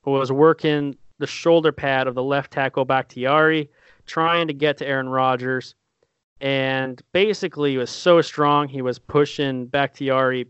[0.05, 3.69] was working the shoulder pad of the left tackle Bakhtiari,
[4.05, 5.75] trying to get to Aaron Rodgers
[6.41, 10.47] and basically he was so strong he was pushing Bakhtiari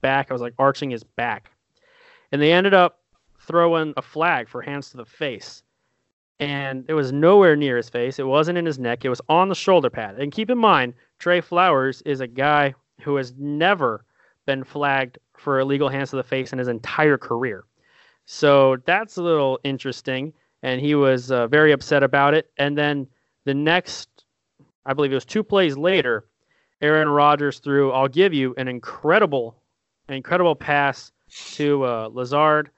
[0.00, 0.30] back.
[0.30, 1.50] I was like arching his back,
[2.32, 3.00] and they ended up
[3.40, 5.62] throwing a flag for hands to the face,
[6.40, 8.18] and it was nowhere near his face.
[8.18, 9.04] It wasn't in his neck.
[9.04, 10.16] It was on the shoulder pad.
[10.18, 14.04] And keep in mind, Trey Flowers is a guy who has never
[14.46, 17.64] been flagged for illegal hands to the face in his entire career.
[18.26, 20.32] So that's a little interesting.
[20.62, 22.50] And he was uh, very upset about it.
[22.56, 23.06] And then
[23.44, 24.13] the next
[24.86, 26.24] I believe it was two plays later,
[26.80, 29.56] Aaron Rodgers threw, I'll give you an incredible,
[30.08, 31.12] incredible pass
[31.54, 32.70] to uh, Lazard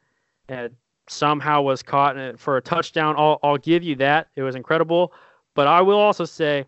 [0.48, 0.74] and
[1.08, 3.14] somehow was caught for a touchdown.
[3.18, 4.28] I'll, I'll give you that.
[4.36, 5.12] It was incredible.
[5.54, 6.66] But I will also say,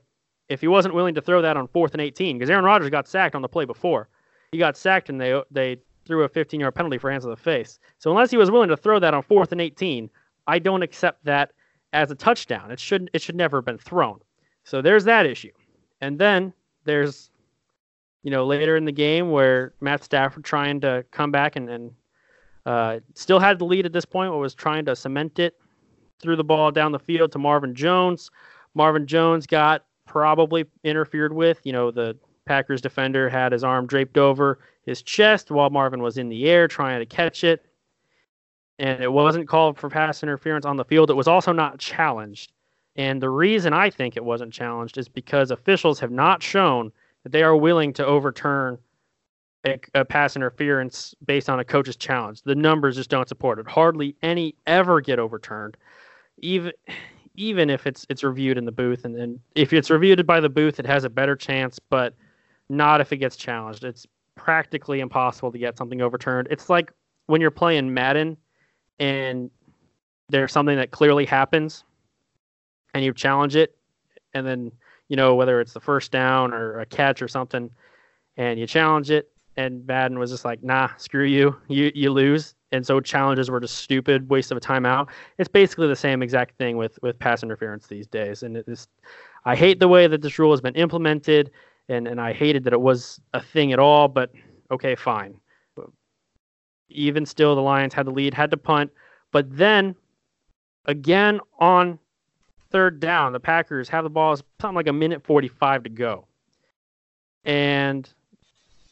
[0.48, 3.06] if he wasn't willing to throw that on fourth and 18, because Aaron Rodgers got
[3.06, 4.08] sacked on the play before,
[4.50, 7.36] he got sacked and they they threw a 15 yard penalty for hands to the
[7.36, 7.78] face.
[7.98, 10.08] So unless he was willing to throw that on fourth and 18,
[10.46, 11.52] I don't accept that
[11.92, 12.70] as a touchdown.
[12.70, 14.20] It should it should never have been thrown.
[14.68, 15.52] So there's that issue.
[16.00, 16.52] And then
[16.84, 17.30] there's,
[18.22, 21.90] you know, later in the game where Matt Stafford trying to come back and, and
[22.66, 25.54] Uh, still had the lead at this point, but was trying to cement it.
[26.20, 28.30] Threw the ball down the field to Marvin Jones.
[28.74, 31.58] Marvin Jones got probably interfered with.
[31.64, 36.18] You know, the Packers defender had his arm draped over his chest while Marvin was
[36.18, 37.64] in the air trying to catch it.
[38.78, 41.08] And it wasn't called for pass interference on the field.
[41.08, 42.52] It was also not challenged.
[42.98, 46.90] And the reason I think it wasn't challenged is because officials have not shown
[47.22, 48.76] that they are willing to overturn
[49.64, 52.42] a, a, pass interference based on a coach's challenge.
[52.42, 53.68] The numbers just don't support it.
[53.68, 55.76] Hardly any ever get overturned,
[56.38, 56.72] even
[57.36, 59.04] even if it's it's reviewed in the booth.
[59.04, 62.14] And, and if it's reviewed by the booth, it has a better chance, but
[62.68, 63.84] not if it gets challenged.
[63.84, 66.48] It's practically impossible to get something overturned.
[66.50, 66.92] It's like
[67.26, 68.36] when you're playing Madden
[68.98, 69.50] and
[70.28, 71.84] there's something that clearly happens
[72.94, 73.76] and you challenge it
[74.34, 74.72] and then
[75.08, 77.70] you know whether it's the first down or a catch or something
[78.36, 82.54] and you challenge it and Madden was just like, nah, screw you, you you lose.
[82.70, 85.08] And so challenges were just stupid, waste of a timeout.
[85.38, 88.44] It's basically the same exact thing with with pass interference these days.
[88.44, 88.86] And it is,
[89.44, 91.50] I hate the way that this rule has been implemented,
[91.88, 94.06] and and I hated that it was a thing at all.
[94.06, 94.30] But
[94.70, 95.34] okay, fine.
[96.88, 98.92] Even still, the Lions had the lead, had to punt,
[99.32, 99.96] but then
[100.84, 101.98] again on
[102.70, 106.26] third down, the Packers have the ball, something like a minute forty-five to go,
[107.44, 108.12] and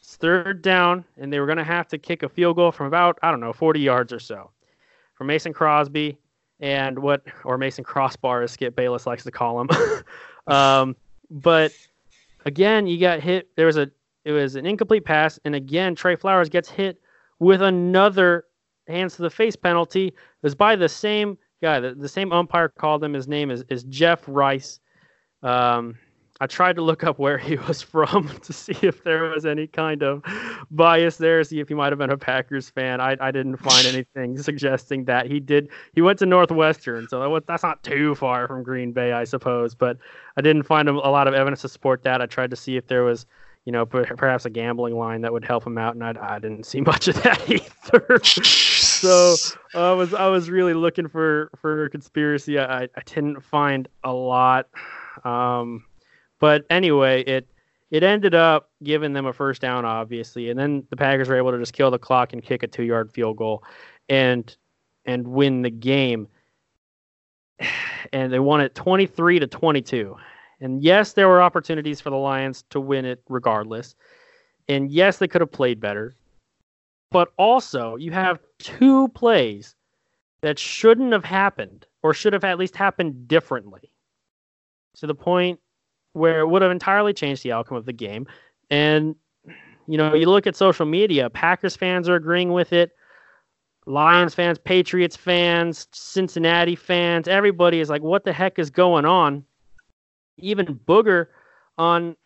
[0.07, 2.87] it's third down, and they were going to have to kick a field goal from
[2.87, 4.53] about, I don't know, 40 yards or so
[5.15, 6.17] from Mason Crosby
[6.61, 9.69] and what, or Mason Crossbar, as Skip Bayless likes to call him.
[10.47, 10.95] um,
[11.29, 11.73] but
[12.45, 13.49] again, you got hit.
[13.57, 13.91] There was a,
[14.25, 17.01] it was an incomplete pass, and again, Trey Flowers gets hit
[17.41, 18.45] with another
[18.87, 20.07] hands to the face penalty.
[20.07, 21.81] It was by the same guy.
[21.81, 23.12] The, the same umpire called him.
[23.12, 24.81] His name is, is Jeff Rice.
[25.42, 25.97] Um,
[26.38, 29.66] I tried to look up where he was from to see if there was any
[29.66, 30.23] kind of
[30.71, 33.01] bias there, see if he might have been a Packers fan.
[33.01, 35.69] I, I didn't find anything suggesting that he did.
[35.95, 39.25] He went to Northwestern, so that was, that's not too far from Green Bay, I
[39.25, 39.75] suppose.
[39.75, 39.99] But
[40.37, 42.21] I didn't find a, a lot of evidence to support that.
[42.21, 43.27] I tried to see if there was,
[43.64, 46.64] you know, perhaps a gambling line that would help him out, and I, I didn't
[46.64, 48.21] see much of that either.
[49.00, 49.37] So
[49.74, 52.59] I was I was really looking for for conspiracy.
[52.59, 54.68] I I didn't find a lot.
[55.24, 55.85] Um,
[56.38, 57.48] but anyway, it
[57.90, 61.52] it ended up giving them a first down, obviously, and then the Packers were able
[61.52, 63.62] to just kill the clock and kick a two yard field goal,
[64.09, 64.56] and
[65.04, 66.28] and win the game.
[68.12, 70.16] And they won it twenty three to twenty two.
[70.61, 73.96] And yes, there were opportunities for the Lions to win it regardless.
[74.68, 76.14] And yes, they could have played better.
[77.11, 79.75] But also, you have two plays
[80.40, 83.90] that shouldn't have happened or should have at least happened differently.
[84.97, 85.61] To the point
[86.12, 88.27] where it would have entirely changed the outcome of the game.
[88.71, 89.14] And,
[89.87, 92.92] you know, you look at social media, Packers fans are agreeing with it.
[93.87, 99.45] Lions fans, Patriots fans, Cincinnati fans, everybody is like, what the heck is going on?
[100.38, 101.27] Even Booger
[101.79, 102.16] on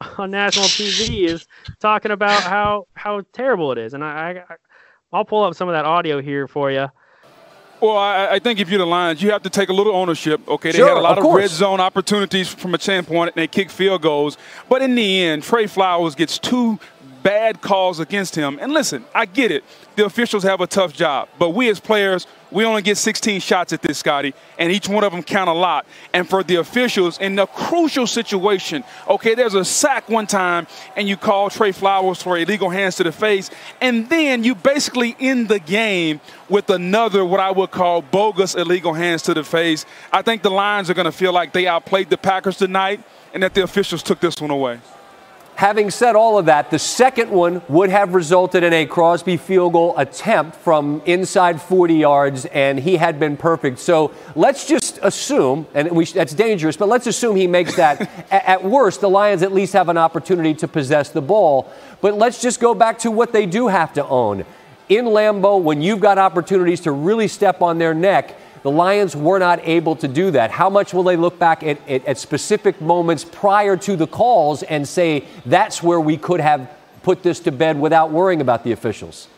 [0.18, 1.46] on national TV is
[1.80, 3.94] talking about how how terrible it is.
[3.94, 4.54] And I, I
[5.12, 6.88] I'll pull up some of that audio here for you.
[7.80, 10.46] Well, I, I, think if you're the Lions, you have to take a little ownership.
[10.48, 13.40] Okay, they sure, had a lot of, of red zone opportunities from a standpoint, and
[13.40, 14.36] they kick field goals.
[14.68, 16.80] But in the end, Trey Flowers gets two
[17.22, 18.58] bad calls against him.
[18.60, 19.64] And listen, I get it.
[19.96, 23.72] The officials have a tough job, but we as players, we only get 16 shots
[23.72, 25.86] at this, Scotty, and each one of them count a lot.
[26.14, 31.08] And for the officials in the crucial situation, okay, there's a sack one time, and
[31.08, 33.50] you call Trey Flowers for illegal hands to the face,
[33.80, 38.94] and then you basically end the game with another what I would call bogus illegal
[38.94, 39.84] hands to the face.
[40.12, 43.02] I think the Lions are going to feel like they outplayed the Packers tonight,
[43.34, 44.80] and that the officials took this one away.
[45.58, 49.72] Having said all of that, the second one would have resulted in a Crosby field
[49.72, 53.80] goal attempt from inside 40 yards, and he had been perfect.
[53.80, 58.08] So let's just assume, and we, that's dangerous, but let's assume he makes that.
[58.30, 61.68] at worst, the Lions at least have an opportunity to possess the ball.
[62.00, 64.44] But let's just go back to what they do have to own.
[64.88, 69.38] In Lambeau, when you've got opportunities to really step on their neck, the Lions were
[69.38, 70.50] not able to do that.
[70.50, 74.62] How much will they look back at, at, at specific moments prior to the calls
[74.62, 76.70] and say that's where we could have
[77.02, 79.28] put this to bed without worrying about the officials?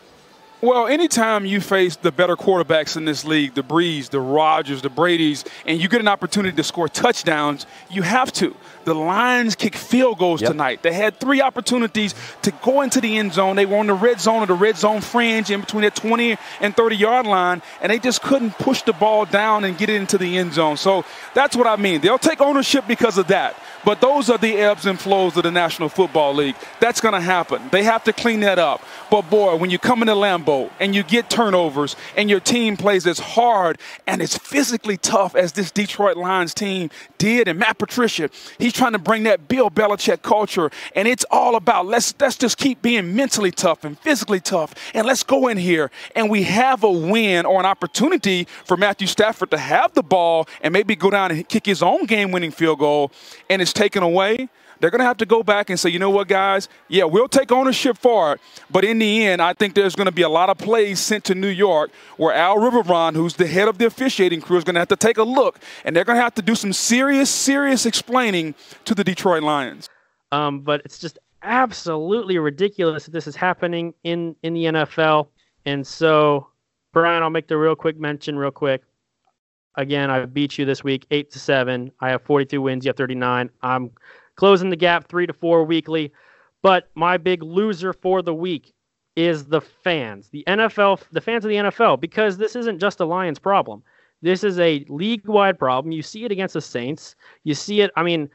[0.61, 4.91] Well, anytime you face the better quarterbacks in this league, the Brees, the Rodgers, the
[4.91, 8.55] Brady's, and you get an opportunity to score touchdowns, you have to.
[8.85, 10.51] The Lions kick field goals yep.
[10.51, 10.81] tonight.
[10.83, 13.55] They had three opportunities to go into the end zone.
[13.55, 16.37] They were on the red zone or the red zone fringe in between that 20
[16.59, 19.95] and 30 yard line, and they just couldn't push the ball down and get it
[19.95, 20.77] into the end zone.
[20.77, 22.01] So that's what I mean.
[22.01, 23.55] They'll take ownership because of that.
[23.83, 26.55] But those are the ebbs and flows of the National Football League.
[26.79, 27.61] That's going to happen.
[27.71, 28.83] They have to clean that up.
[29.09, 33.07] But boy, when you come into Lambeau and you get turnovers and your team plays
[33.07, 38.29] as hard and as physically tough as this Detroit Lions team did, and Matt Patricia,
[38.57, 42.57] he's trying to bring that Bill Belichick culture, and it's all about let's let's just
[42.57, 46.83] keep being mentally tough and physically tough, and let's go in here and we have
[46.83, 51.09] a win or an opportunity for Matthew Stafford to have the ball and maybe go
[51.09, 53.11] down and kick his own game-winning field goal,
[53.49, 54.49] and it's taken away
[54.81, 56.67] they're going to have to go back and say, you know what, guys?
[56.87, 58.41] Yeah, we'll take ownership for it.
[58.71, 61.23] But in the end, I think there's going to be a lot of plays sent
[61.25, 64.73] to New York where Al Riveron, who's the head of the officiating crew, is going
[64.73, 65.59] to have to take a look.
[65.85, 68.55] And they're going to have to do some serious, serious explaining
[68.85, 69.87] to the Detroit Lions.
[70.31, 75.27] Um, but it's just absolutely ridiculous that this is happening in, in the NFL.
[75.65, 76.47] And so,
[76.91, 78.81] Brian, I'll make the real quick mention, real quick.
[79.75, 81.91] Again, I beat you this week, eight to seven.
[82.01, 82.85] I have 42 wins.
[82.85, 83.49] You have 39.
[83.61, 83.91] I'm
[84.35, 86.11] closing the gap three to four weekly.
[86.61, 88.73] But my big loser for the week
[89.15, 93.05] is the fans, the NFL, the fans of the NFL, because this isn't just a
[93.05, 93.83] Lions problem.
[94.21, 95.91] This is a league wide problem.
[95.91, 97.15] You see it against the Saints.
[97.43, 98.29] You see it, I mean,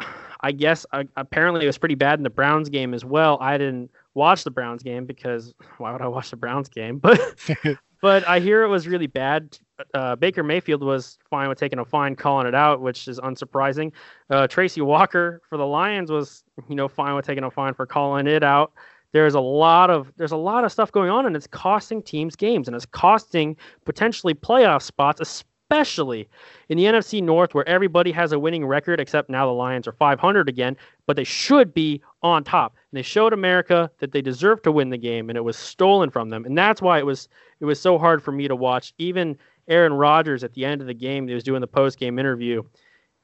[0.44, 3.38] I guess uh, apparently it was pretty bad in the Browns game as well.
[3.40, 6.98] I didn't watch the Browns game because why would I watch the Browns game?
[7.02, 7.20] But
[8.02, 9.56] but I hear it was really bad.
[9.94, 13.92] Uh, Baker Mayfield was fine with taking a fine, calling it out, which is unsurprising.
[14.30, 17.86] Uh, Tracy Walker for the Lions was, you know, fine with taking a fine for
[17.86, 18.72] calling it out.
[19.12, 22.34] There's a lot of there's a lot of stuff going on, and it's costing teams
[22.34, 26.28] games, and it's costing potentially playoff spots, especially
[26.68, 29.92] in the NFC North, where everybody has a winning record, except now the Lions are
[29.92, 30.76] 500 again,
[31.06, 32.74] but they should be on top.
[32.90, 36.08] And they showed America that they deserve to win the game, and it was stolen
[36.10, 37.28] from them, and that's why it was
[37.60, 38.94] it was so hard for me to watch.
[38.98, 39.38] Even
[39.68, 42.62] Aaron Rodgers at the end of the game, he was doing the post game interview,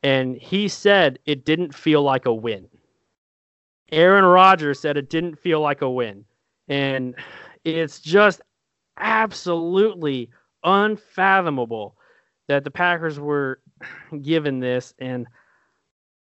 [0.03, 2.69] and he said it didn't feel like a win.
[3.91, 6.25] Aaron Rodgers said it didn't feel like a win.
[6.69, 7.15] And
[7.65, 8.41] it's just
[8.99, 10.31] absolutely
[10.65, 11.97] unfathomable
[12.49, 13.61] that the Packers were
[14.23, 14.95] given this.
[14.99, 15.27] And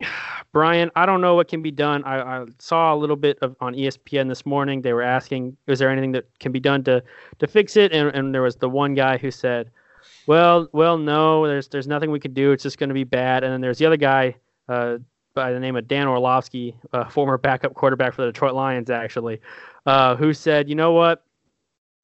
[0.53, 2.03] Brian, I don't know what can be done.
[2.05, 4.81] I, I, saw a little bit of on ESPN this morning.
[4.81, 7.03] They were asking, is there anything that can be done to
[7.39, 7.91] to fix it?
[7.91, 9.69] And, and there was the one guy who said,
[10.27, 12.51] well, well, no, there's there's nothing we could do.
[12.51, 13.43] It's just going to be bad.
[13.43, 14.35] And then there's the other guy
[14.69, 14.97] uh,
[15.33, 16.75] by the name of Dan Orlovsky,
[17.09, 19.41] former backup quarterback for the Detroit Lions, actually,
[19.85, 21.23] uh, who said, you know what?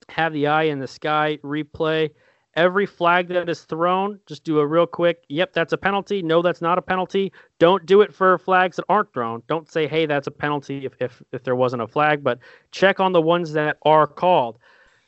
[0.10, 2.10] Have the eye in the sky replay
[2.56, 6.22] every flag that is thrown, just do a real quick, yep, that's a penalty.
[6.22, 7.32] No, that's not a penalty.
[7.60, 9.42] Don't do it for flags that aren't thrown.
[9.48, 12.40] Don't say, hey, that's a penalty if, if, if there wasn't a flag, but
[12.72, 14.60] check on the ones that are called.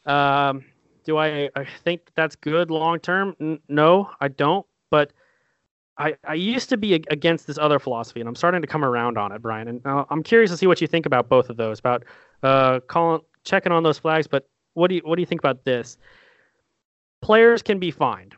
[0.05, 0.65] Um,
[1.05, 3.35] do I, I think that's good long term?
[3.39, 4.65] N- no, I don't.
[4.91, 5.13] But
[5.97, 9.17] I, I used to be against this other philosophy, and I'm starting to come around
[9.17, 9.67] on it, Brian.
[9.67, 12.03] And uh, I'm curious to see what you think about both of those, about
[12.43, 14.27] uh, calling, checking on those flags.
[14.27, 15.97] But what do you what do you think about this?
[17.25, 18.35] players can be fined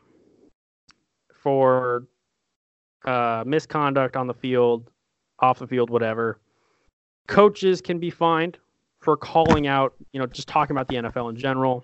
[1.33, 2.07] for
[3.05, 4.89] uh, misconduct on the field,
[5.39, 6.39] off the field, whatever.
[7.27, 8.57] Coaches can be fined
[9.01, 11.83] for calling out, you know, just talking about the NFL in general.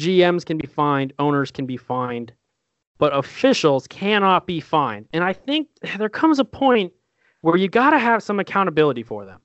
[0.00, 2.32] GMs can be fined, owners can be fined,
[2.98, 5.06] but officials cannot be fined.
[5.12, 6.92] And I think there comes a point
[7.42, 9.40] where you got to have some accountability for them.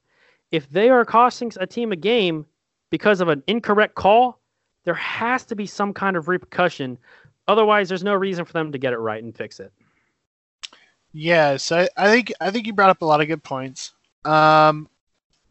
[0.52, 2.46] If they are costing a team a game
[2.90, 4.40] because of an incorrect call,
[4.84, 6.98] there has to be some kind of repercussion.
[7.48, 9.72] Otherwise, there's no reason for them to get it right and fix it.
[11.12, 13.94] Yes, I, I think I think you brought up a lot of good points.
[14.26, 14.90] Um,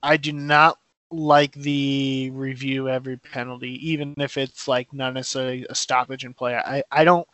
[0.02, 0.78] I do not
[1.11, 6.57] like the review every penalty, even if it's like not necessarily a stoppage in play.
[6.57, 7.26] I, I don't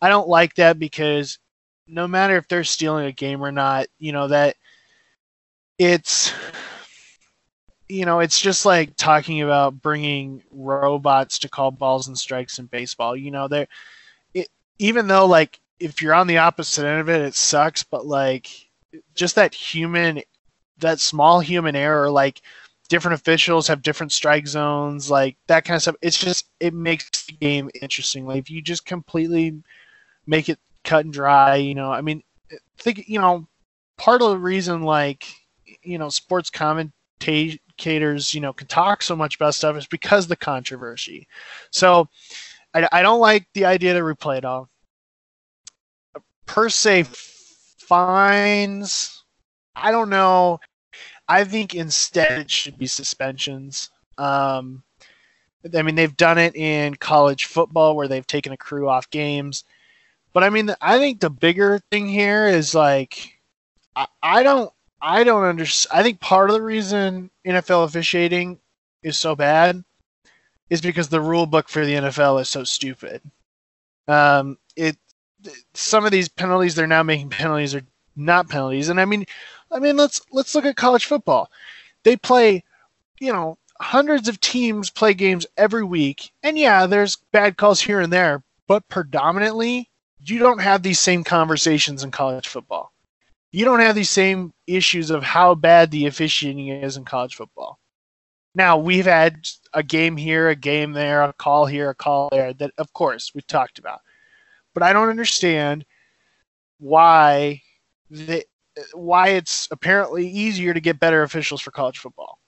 [0.00, 1.38] I don't like that because
[1.86, 4.56] no matter if they're stealing a game or not, you know that
[5.78, 6.32] it's
[7.88, 12.66] you know, it's just like talking about bringing robots to call balls and strikes in
[12.66, 13.16] baseball.
[13.16, 13.66] You know, they
[14.78, 17.82] even though like if you're on the opposite end of it, it sucks.
[17.82, 18.48] But like
[19.14, 20.22] just that human,
[20.78, 22.42] that small human error, like
[22.88, 25.96] different officials have different strike zones, like that kind of stuff.
[26.02, 28.26] It's just it makes the game interesting.
[28.26, 29.62] Like if you just completely
[30.26, 32.22] make it cut and dry, you know, I mean,
[32.78, 33.46] think you know,
[33.96, 35.26] part of the reason like
[35.82, 36.92] you know sports commentators
[38.34, 41.26] you know, can talk so much about stuff is because the controversy.
[41.70, 42.08] So
[42.74, 44.68] I, I don't like the idea to replay it all.
[46.46, 47.06] Per se,
[47.78, 49.24] fines.
[49.76, 50.60] I don't know.
[51.28, 53.90] I think instead it should be suspensions.
[54.18, 54.82] Um,
[55.74, 59.64] I mean, they've done it in college football where they've taken a crew off games.
[60.32, 63.38] But I mean, I think the bigger thing here is like,
[63.96, 64.70] I, I don't,
[65.00, 65.98] I don't understand.
[65.98, 68.58] I think part of the reason NFL officiating
[69.02, 69.84] is so bad
[70.70, 73.22] is because the rule book for the NFL is so stupid.
[74.08, 74.96] Um, it
[75.74, 77.84] some of these penalties they're now making penalties are
[78.16, 79.26] not penalties, and I mean,
[79.74, 81.50] I mean let's let's look at college football.
[82.04, 82.62] They play,
[83.20, 88.00] you know, hundreds of teams play games every week, and yeah, there's bad calls here
[88.00, 89.90] and there, but predominantly
[90.24, 92.92] you don't have these same conversations in college football.
[93.52, 97.78] You don't have these same issues of how bad the officiating is in college football.
[98.54, 102.52] Now, we've had a game here, a game there, a call here, a call there
[102.54, 104.00] that, of course, we've talked about.
[104.74, 105.84] But I don't understand
[106.78, 107.62] why
[108.10, 108.44] the,
[108.92, 112.38] why it's apparently easier to get better officials for college football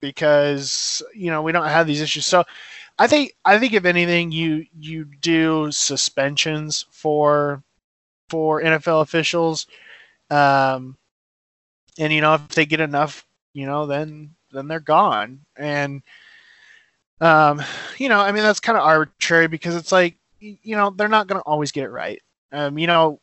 [0.00, 2.26] because you know we don't have these issues.
[2.26, 2.44] So
[2.98, 7.62] I think I think if anything, you you do suspensions for
[8.28, 9.66] for NFL officials,
[10.30, 10.96] um,
[11.98, 15.40] and you know if they get enough, you know then then they're gone.
[15.56, 16.02] And
[17.20, 17.62] um,
[17.98, 21.26] you know, I mean that's kind of arbitrary because it's like you know they're not
[21.26, 22.22] going to always get it right.
[22.52, 23.20] Um, you know,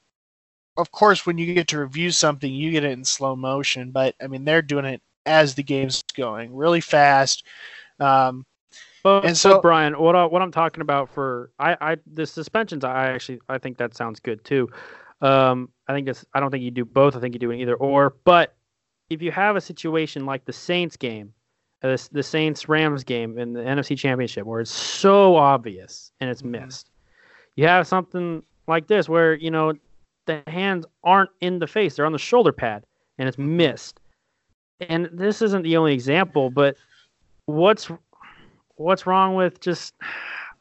[0.77, 4.15] of course when you get to review something, you get it in slow motion, but
[4.21, 7.45] I mean they're doing it as the game's going really fast.
[7.99, 8.45] Um,
[9.03, 12.85] but, and so, Brian, what I, what I'm talking about for I, I the suspensions,
[12.85, 14.69] I actually I think that sounds good too.
[15.21, 16.25] Um, I think this.
[16.33, 17.15] I don't think you do both.
[17.15, 18.15] I think you do an either or.
[18.23, 18.55] But
[19.09, 21.33] if you have a situation like the Saints game,
[21.83, 26.29] uh, the, the Saints Rams game in the NFC Championship, where it's so obvious and
[26.29, 26.65] it's mm-hmm.
[26.65, 26.89] missed,
[27.55, 29.73] you have something like this where you know
[30.25, 32.85] the hands aren't in the face; they're on the shoulder pad,
[33.17, 33.99] and it's missed.
[34.81, 36.75] And this isn't the only example, but
[37.45, 37.89] what's
[38.75, 39.93] what's wrong with just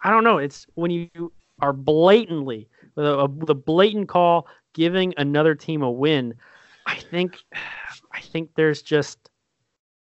[0.02, 0.38] I don't know.
[0.38, 6.34] It's when you are blatantly the, blatant call giving another team a win.
[6.86, 7.38] I think
[8.12, 9.30] I think there's just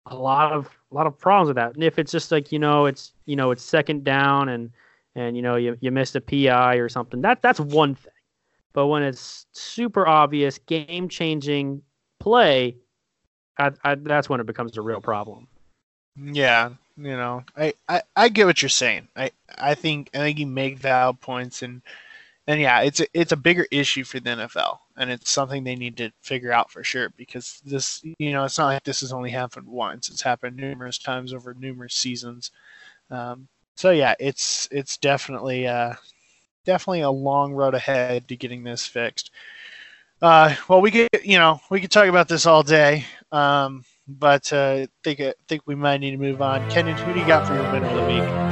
[0.05, 1.75] a lot of a lot of problems with that.
[1.75, 4.71] And if it's just like you know it's you know it's second down and
[5.15, 8.13] and you know you you missed a PI or something that that's one thing.
[8.73, 11.81] But when it's super obvious game changing
[12.19, 12.77] play,
[13.57, 15.47] I, I, that's when it becomes a real problem.
[16.15, 19.07] Yeah, you know, I, I, I get what you're saying.
[19.15, 21.81] I, I think I think you make valid points, and
[22.47, 25.75] and yeah, it's a, it's a bigger issue for the NFL, and it's something they
[25.75, 29.13] need to figure out for sure because this, you know, it's not like this has
[29.13, 30.09] only happened once.
[30.09, 32.51] It's happened numerous times over numerous seasons.
[33.11, 35.93] Um, so yeah, it's it's definitely uh,
[36.65, 39.31] definitely a long road ahead to getting this fixed.
[40.21, 43.05] Uh, well, we could you know we could talk about this all day.
[43.31, 46.67] Um, but uh, think I think we might need to move on.
[46.69, 48.49] Kenyon, who do you got for your winner of the week?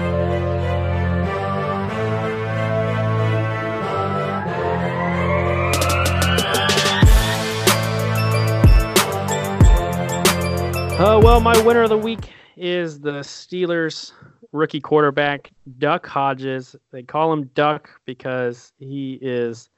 [11.00, 14.14] Uh, well, my winner of the week is the Steelers
[14.52, 16.76] rookie quarterback, Duck Hodges.
[16.92, 19.70] They call him Duck because he is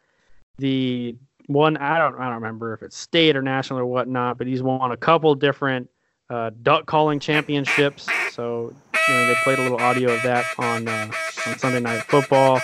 [0.58, 1.16] the
[1.48, 4.62] one I don't I don't remember if it's state or national or whatnot, but he's
[4.62, 5.90] won a couple different
[6.30, 8.08] uh, duck calling championships.
[8.32, 8.74] So
[9.08, 11.12] you know, they played a little audio of that on uh,
[11.48, 12.62] on Sunday Night Football.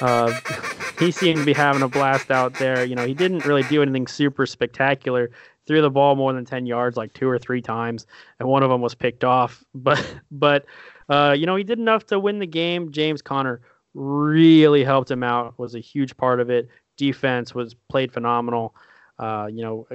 [0.00, 0.32] Uh,
[0.98, 2.84] he seemed to be having a blast out there.
[2.84, 5.30] You know, he didn't really do anything super spectacular.
[5.66, 8.06] Threw the ball more than ten yards, like two or three times,
[8.38, 9.62] and one of them was picked off.
[9.74, 10.64] But but
[11.08, 12.92] uh, you know, he did enough to win the game.
[12.92, 13.60] James Conner
[13.94, 15.58] really helped him out.
[15.58, 18.74] Was a huge part of it defense was played phenomenal.
[19.18, 19.86] Uh, you know,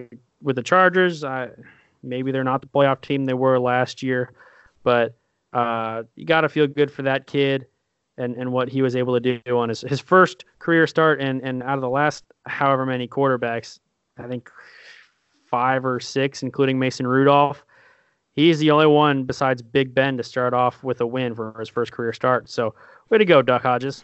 [0.41, 1.49] with the Chargers, I,
[2.03, 4.33] maybe they're not the playoff team they were last year,
[4.83, 5.15] but
[5.53, 7.65] uh, you got to feel good for that kid
[8.17, 11.21] and, and what he was able to do on his, his first career start.
[11.21, 13.79] And, and out of the last however many quarterbacks,
[14.17, 14.49] I think
[15.49, 17.63] five or six, including Mason Rudolph,
[18.33, 21.69] he's the only one besides Big Ben to start off with a win for his
[21.69, 22.49] first career start.
[22.49, 22.75] So,
[23.09, 24.03] way to go, Duck Hodges.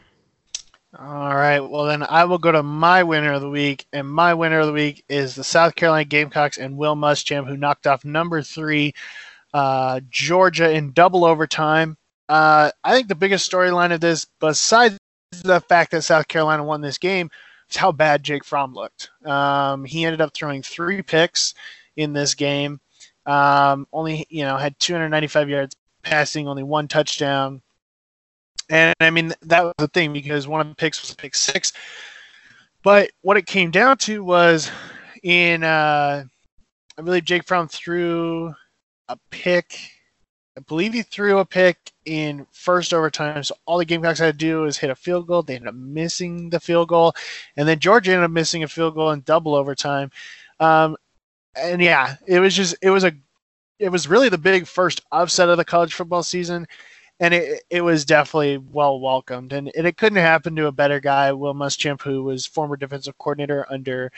[0.98, 1.60] All right.
[1.60, 4.68] Well, then I will go to my winner of the week, and my winner of
[4.68, 8.94] the week is the South Carolina Gamecocks and Will Muschamp, who knocked off number three
[9.54, 11.98] uh, Georgia in double overtime.
[12.30, 14.98] Uh, I think the biggest storyline of this, besides
[15.44, 17.30] the fact that South Carolina won this game,
[17.70, 19.10] is how bad Jake Fromm looked.
[19.26, 21.54] Um, he ended up throwing three picks
[21.96, 22.80] in this game.
[23.28, 27.62] Um, only you know had 295 yards passing, only one touchdown.
[28.70, 31.36] And I mean, that was the thing because one of the picks was a pick
[31.36, 31.72] six.
[32.84, 34.72] But what it came down to was
[35.24, 36.24] in, uh,
[36.98, 38.54] I believe Jake Fromm threw
[39.10, 39.78] a pick
[40.58, 43.44] I believe he threw a pick in first overtime.
[43.44, 45.44] So all the Gamecocks had to do was hit a field goal.
[45.44, 47.14] They ended up missing the field goal,
[47.56, 50.10] and then Georgia ended up missing a field goal in double overtime.
[50.60, 50.98] Um,
[51.58, 53.14] and yeah, it was just it was a
[53.80, 56.68] it was really the big first upset of the college football season,
[57.20, 59.54] and it it was definitely well welcomed.
[59.54, 61.32] And, and it couldn't happen to a better guy.
[61.32, 64.12] Will Muschamp, who was former defensive coordinator under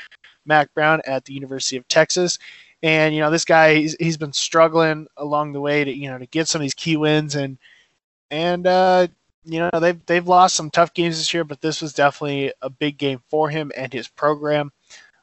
[0.45, 2.39] Mack Brown at the University of Texas,
[2.83, 6.17] and you know, this guy he's, he's been struggling along the way to you know
[6.17, 7.57] to get some of these key wins and
[8.31, 9.07] and uh,
[9.45, 12.69] you know they've they've lost some tough games this year, but this was definitely a
[12.69, 14.71] big game for him and his program.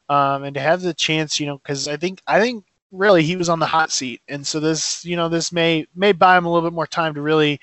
[0.09, 3.35] Um, and to have the chance, you know, because I think I think really he
[3.35, 6.45] was on the hot seat, and so this you know this may may buy him
[6.45, 7.59] a little bit more time to really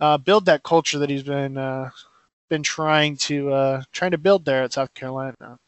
[0.00, 1.90] uh, build that culture that he's been uh,
[2.48, 5.58] been trying to uh, trying to build there at South Carolina.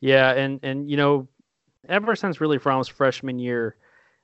[0.00, 1.28] Yeah, and and you know
[1.88, 3.76] ever since really Fromm's freshman year,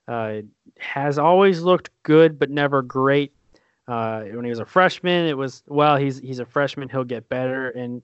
[0.08, 0.40] uh,
[0.78, 3.32] has always looked good but never great.
[3.86, 7.28] Uh, when he was a freshman, it was well, he's he's a freshman, he'll get
[7.28, 8.02] better, and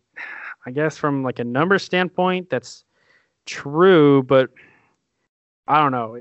[0.66, 2.84] I guess from like a number standpoint, that's
[3.50, 4.22] true.
[4.22, 4.50] But
[5.68, 6.18] I don't know.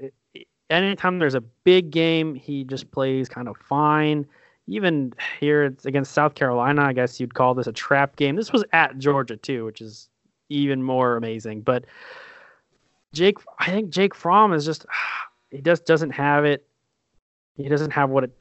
[0.70, 4.26] Anytime there's a big game, he just plays kind of fine.
[4.68, 8.36] Even here against South Carolina, I guess you'd call this a trap game.
[8.36, 10.10] This was at Georgia too, which is
[10.50, 11.62] even more amazing.
[11.62, 11.86] But
[13.14, 14.86] Jake, I think Jake Fromm is just
[15.52, 16.68] he just doesn't have it.
[17.56, 18.32] He doesn't have what it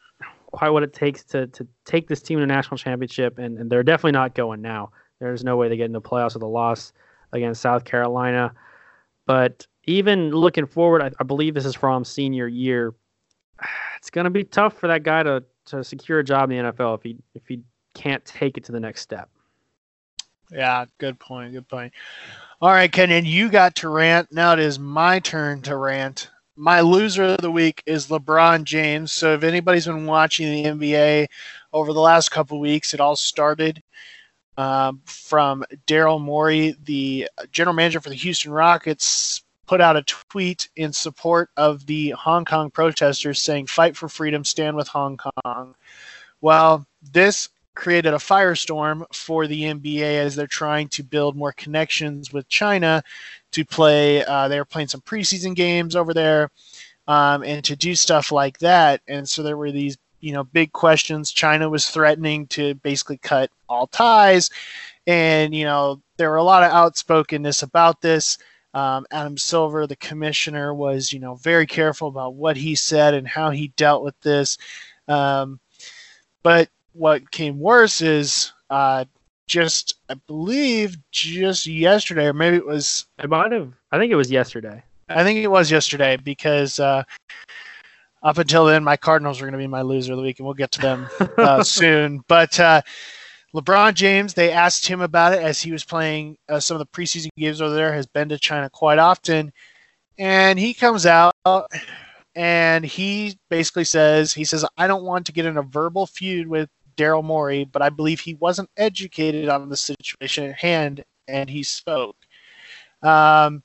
[0.52, 3.70] quite what it takes to to take this team to a national championship, and, and
[3.70, 4.90] they're definitely not going now.
[5.20, 6.92] There's no way they get in the playoffs with a loss
[7.32, 8.54] against South Carolina.
[9.28, 12.94] But even looking forward, I, I believe this is Fromm's senior year.
[13.98, 16.72] It's going to be tough for that guy to to secure a job in the
[16.72, 17.62] NFL if he if he
[17.92, 19.28] can't take it to the next step.
[20.52, 21.52] Yeah, good point.
[21.52, 21.92] Good point.
[22.60, 24.28] All right, Ken, and you got to rant.
[24.30, 26.30] Now it is my turn to rant.
[26.54, 29.10] My loser of the week is LeBron James.
[29.10, 31.26] So if anybody's been watching the NBA
[31.72, 33.82] over the last couple weeks, it all started
[34.58, 40.68] um, from Daryl Morey, the general manager for the Houston Rockets, put out a tweet
[40.76, 45.74] in support of the Hong Kong protesters saying, Fight for freedom, stand with Hong Kong.
[46.40, 52.32] Well, this created a firestorm for the NBA as they're trying to build more connections
[52.32, 53.02] with China
[53.52, 54.24] to play.
[54.24, 56.50] Uh, they were playing some preseason games over there
[57.06, 59.00] um, and to do stuff like that.
[59.06, 61.32] And so there were these, you know, big questions.
[61.32, 64.50] China was threatening to basically cut all ties.
[65.06, 68.38] And, you know, there were a lot of outspokenness about this.
[68.74, 73.26] Um, Adam Silver, the commissioner, was, you know, very careful about what he said and
[73.26, 74.58] how he dealt with this.
[75.08, 75.58] Um,
[76.42, 79.04] but what came worse is uh,
[79.46, 83.06] just I believe just yesterday, or maybe it was.
[83.18, 83.72] It might have.
[83.90, 84.82] I think it was yesterday.
[85.08, 87.02] I think it was yesterday because uh,
[88.22, 90.46] up until then, my Cardinals were going to be my loser of the week, and
[90.46, 92.22] we'll get to them uh, soon.
[92.28, 92.82] But uh,
[93.54, 96.86] LeBron James, they asked him about it as he was playing uh, some of the
[96.86, 97.92] preseason games over there.
[97.92, 99.52] Has been to China quite often,
[100.18, 101.32] and he comes out
[102.38, 106.46] and he basically says, he says, I don't want to get in a verbal feud
[106.46, 111.50] with Daryl Morey, but I believe he wasn't educated on the situation at hand, and
[111.50, 112.16] he spoke.
[113.02, 113.64] Um,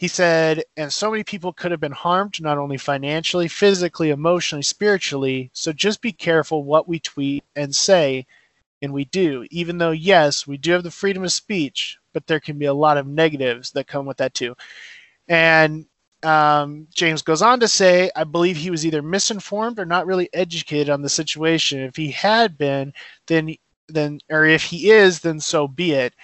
[0.00, 4.62] he said, and so many people could have been harmed, not only financially, physically, emotionally,
[4.62, 5.50] spiritually.
[5.52, 8.26] So just be careful what we tweet and say,
[8.80, 9.46] and we do.
[9.50, 12.72] Even though, yes, we do have the freedom of speech, but there can be a
[12.72, 14.54] lot of negatives that come with that too.
[15.28, 15.84] And
[16.22, 20.30] um, James goes on to say, I believe he was either misinformed or not really
[20.32, 21.78] educated on the situation.
[21.78, 22.94] If he had been,
[23.26, 23.54] then
[23.86, 26.14] then or if he is, then so be it.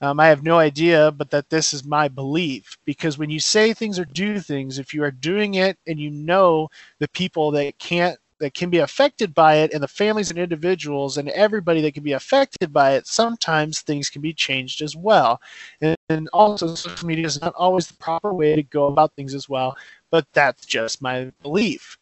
[0.00, 2.76] Um, I have no idea, but that this is my belief.
[2.84, 6.10] Because when you say things or do things, if you are doing it and you
[6.10, 6.68] know
[6.98, 11.16] the people that can't that can be affected by it and the families and individuals
[11.16, 15.40] and everybody that can be affected by it sometimes things can be changed as well
[15.80, 19.34] and, and, also social media is not always the proper way to go about things
[19.34, 19.76] as well
[20.10, 21.96] but that's just my belief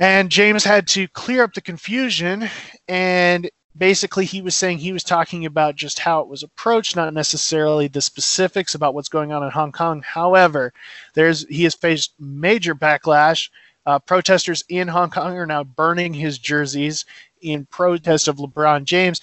[0.00, 2.48] and james had to clear up the confusion
[2.88, 7.14] and basically he was saying he was talking about just how it was approached not
[7.14, 10.72] necessarily the specifics about what's going on in hong kong however
[11.14, 13.48] there's he has faced major backlash
[13.86, 17.04] uh, protesters in Hong Kong are now burning his jerseys
[17.40, 19.20] in protest of LeBron James.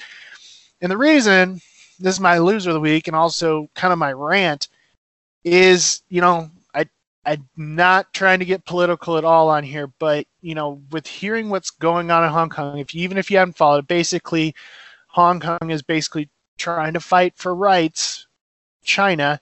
[0.82, 1.62] And the reason
[2.00, 4.68] this is my loser of the week and also kind of my rant
[5.44, 6.50] is, you know,
[7.26, 11.50] I'm not trying to get political at all on here, but you know, with hearing
[11.50, 14.56] what's going on in Hong Kong, if you, even if you haven't followed, basically
[15.08, 18.28] Hong Kong is basically trying to fight for rights,
[18.84, 19.40] China,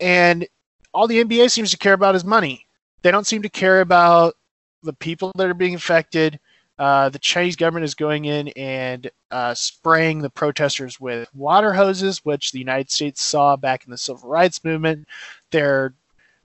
[0.00, 0.46] and
[0.94, 2.66] all the NBA seems to care about is money
[3.02, 4.34] they don't seem to care about
[4.82, 6.38] the people that are being affected.
[6.78, 12.24] Uh, the Chinese government is going in and uh, spraying the protesters with water hoses,
[12.24, 15.06] which the United States saw back in the civil rights movement.
[15.50, 15.94] They're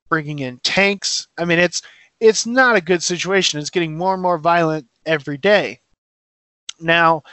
[0.09, 1.27] bringing in tanks.
[1.37, 1.81] I mean, it's
[2.19, 3.59] it's not a good situation.
[3.59, 5.79] It's getting more and more violent every day.
[6.79, 7.23] Now,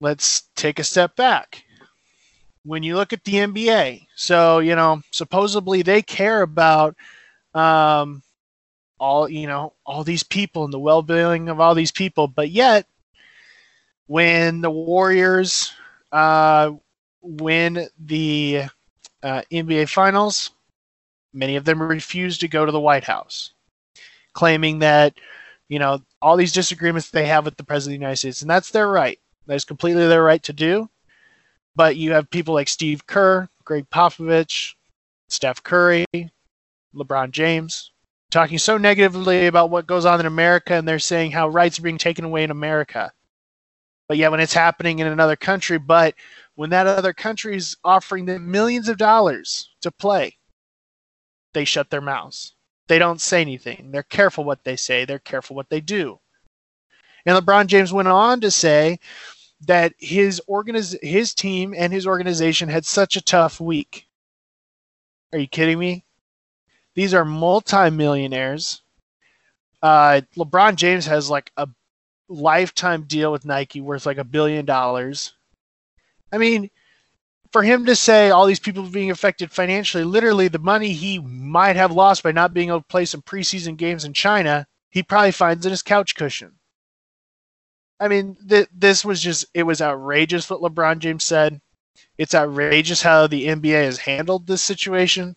[0.00, 1.64] let's take a step back.
[2.64, 6.96] When you look at the NBA, so you know, supposedly they care about
[7.54, 8.22] um,
[8.98, 12.86] all you know, all these people and the well-being of all these people, but yet,
[14.06, 15.72] when the Warriors
[16.12, 16.72] uh,
[17.22, 18.64] win the
[19.22, 20.50] uh, NBA Finals,
[21.36, 23.52] many of them refuse to go to the White House,
[24.32, 25.14] claiming that
[25.68, 28.50] you know all these disagreements they have with the president of the United States, and
[28.50, 29.18] that's their right.
[29.46, 30.88] That is completely their right to do.
[31.76, 34.74] But you have people like Steve Kerr, Gregg Popovich,
[35.28, 36.06] Steph Curry,
[36.94, 37.92] LeBron James
[38.30, 41.82] talking so negatively about what goes on in America, and they're saying how rights are
[41.82, 43.12] being taken away in America.
[44.08, 46.14] But yet, when it's happening in another country, but
[46.54, 50.36] when that other country is offering them millions of dollars to play,
[51.56, 52.52] they shut their mouths.
[52.86, 53.90] They don't say anything.
[53.90, 55.06] They're careful what they say.
[55.06, 56.20] They're careful what they do.
[57.24, 59.00] And LeBron James went on to say
[59.62, 64.06] that his organiz- his team and his organization had such a tough week.
[65.32, 66.04] Are you kidding me?
[66.94, 68.82] These are multimillionaires.
[69.82, 71.66] Uh, LeBron James has like a
[72.28, 75.32] lifetime deal with Nike worth like a billion dollars.
[76.30, 76.68] I mean,
[77.56, 81.74] for him to say all these people being affected financially, literally the money he might
[81.74, 85.32] have lost by not being able to play some preseason games in China, he probably
[85.32, 86.52] finds in his couch cushion.
[87.98, 91.58] I mean, th- this was just, it was outrageous what LeBron James said.
[92.18, 95.34] It's outrageous how the NBA has handled this situation.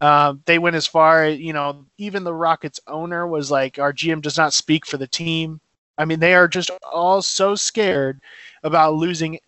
[0.00, 4.22] Uh, they went as far, you know, even the Rockets owner was like, our GM
[4.22, 5.60] does not speak for the team.
[5.98, 8.22] I mean, they are just all so scared
[8.62, 9.38] about losing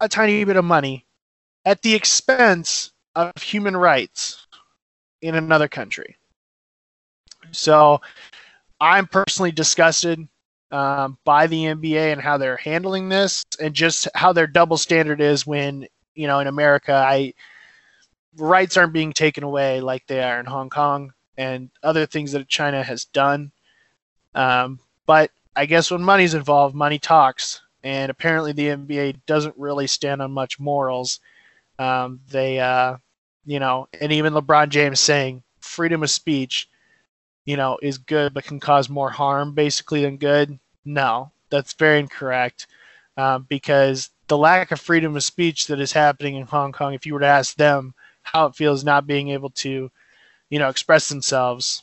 [0.00, 1.04] a tiny bit of money
[1.68, 4.46] at the expense of human rights
[5.20, 6.16] in another country.
[7.50, 8.00] So
[8.80, 10.26] I'm personally disgusted
[10.70, 15.20] um, by the NBA and how they're handling this, and just how their double standard
[15.20, 17.34] is when you know in America, I
[18.38, 22.48] rights aren't being taken away like they are in Hong Kong and other things that
[22.48, 23.52] China has done.
[24.34, 29.86] Um, but I guess when money's involved, money talks, and apparently the NBA doesn't really
[29.86, 31.20] stand on much morals.
[31.78, 32.96] Um, they, uh,
[33.46, 36.68] you know, and even LeBron James saying freedom of speech,
[37.46, 40.58] you know, is good but can cause more harm basically than good.
[40.84, 42.66] No, that's very incorrect
[43.16, 47.06] um, because the lack of freedom of speech that is happening in Hong Kong, if
[47.06, 49.90] you were to ask them how it feels not being able to,
[50.50, 51.82] you know, express themselves,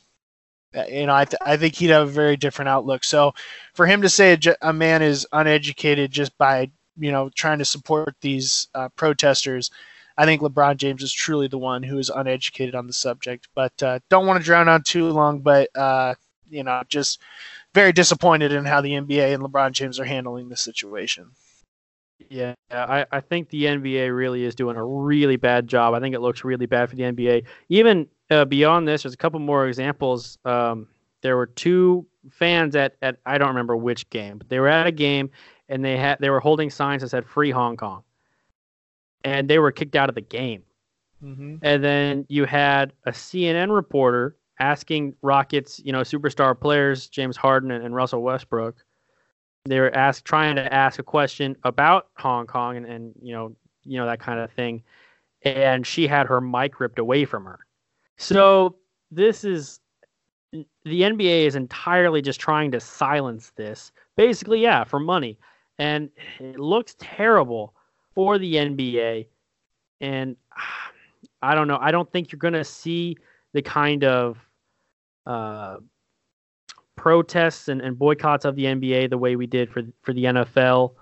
[0.74, 3.04] uh, you know, I, th- I think he'd have a very different outlook.
[3.04, 3.34] So
[3.74, 7.64] for him to say a, a man is uneducated just by you know, trying to
[7.64, 9.70] support these uh, protesters.
[10.18, 13.48] I think LeBron James is truly the one who is uneducated on the subject.
[13.54, 15.40] But uh, don't want to drown on too long.
[15.40, 16.14] But uh,
[16.48, 17.20] you know, just
[17.74, 21.30] very disappointed in how the NBA and LeBron James are handling the situation.
[22.30, 25.94] Yeah, I, I think the NBA really is doing a really bad job.
[25.94, 27.44] I think it looks really bad for the NBA.
[27.68, 30.38] Even uh, beyond this, there's a couple more examples.
[30.44, 30.88] Um,
[31.20, 34.86] there were two fans at, at I don't remember which game, but they were at
[34.86, 35.30] a game
[35.68, 38.02] and they had they were holding signs that said "Free Hong Kong,"
[39.24, 40.62] and they were kicked out of the game.
[41.22, 41.56] Mm-hmm.
[41.62, 47.70] And then you had a CNN reporter asking Rockets, you know, superstar players James Harden
[47.70, 48.76] and, and Russell Westbrook.
[49.64, 53.56] They were asked trying to ask a question about Hong Kong and, and you know
[53.84, 54.82] you know that kind of thing,
[55.42, 57.60] and she had her mic ripped away from her.
[58.16, 58.76] So
[59.10, 59.80] this is
[60.52, 63.90] the NBA is entirely just trying to silence this.
[64.16, 65.36] Basically, yeah, for money
[65.78, 66.10] and
[66.40, 67.74] it looks terrible
[68.14, 69.26] for the NBA.
[70.00, 70.36] And
[71.42, 71.78] I don't know.
[71.80, 73.16] I don't think you're going to see
[73.52, 74.38] the kind of
[75.26, 75.76] uh,
[76.96, 80.94] protests and, and, boycotts of the NBA the way we did for for the NFL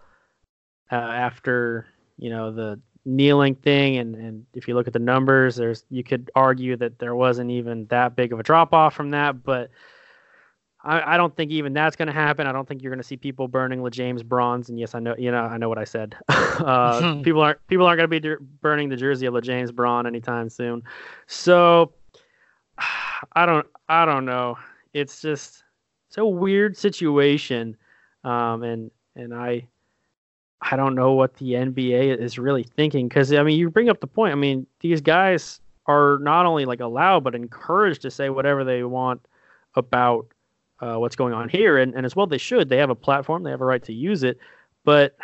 [0.90, 3.98] uh, after you know the kneeling thing.
[3.98, 7.50] And, and if you look at the numbers, there's you could argue that there wasn't
[7.50, 9.70] even that big of a drop off from that, but
[10.84, 12.46] I, I don't think even that's going to happen.
[12.46, 14.68] I don't think you're going to see people burning the James bronze.
[14.68, 16.14] And yes, I know, you know, I know what I said.
[16.28, 20.48] uh, people aren't people aren't going to be burning the jersey of James Braun anytime
[20.48, 20.82] soon.
[21.26, 21.92] So
[23.32, 24.58] I don't I don't know.
[24.92, 25.64] It's just
[26.08, 27.76] it's a weird situation,
[28.22, 29.66] um, and and I
[30.60, 34.00] I don't know what the NBA is really thinking because I mean you bring up
[34.00, 34.32] the point.
[34.32, 38.84] I mean these guys are not only like allowed but encouraged to say whatever they
[38.84, 39.26] want
[39.74, 40.26] about
[40.80, 42.68] uh, what's going on here, and, and as well they should.
[42.68, 44.38] They have a platform, they have a right to use it,
[44.84, 45.16] but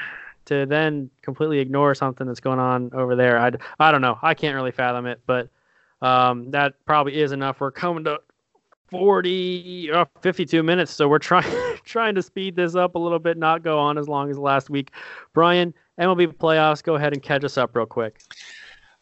[0.46, 4.18] to then completely ignore something that's going on over there, I I don't know.
[4.22, 5.48] I can't really fathom it, but
[6.02, 7.60] um, that probably is enough.
[7.60, 8.20] We're coming to
[8.90, 11.44] 40 uh, 52 minutes so we're trying
[11.84, 14.68] trying to speed this up a little bit not go on as long as last
[14.68, 14.90] week
[15.32, 18.20] brian mlb playoffs go ahead and catch us up real quick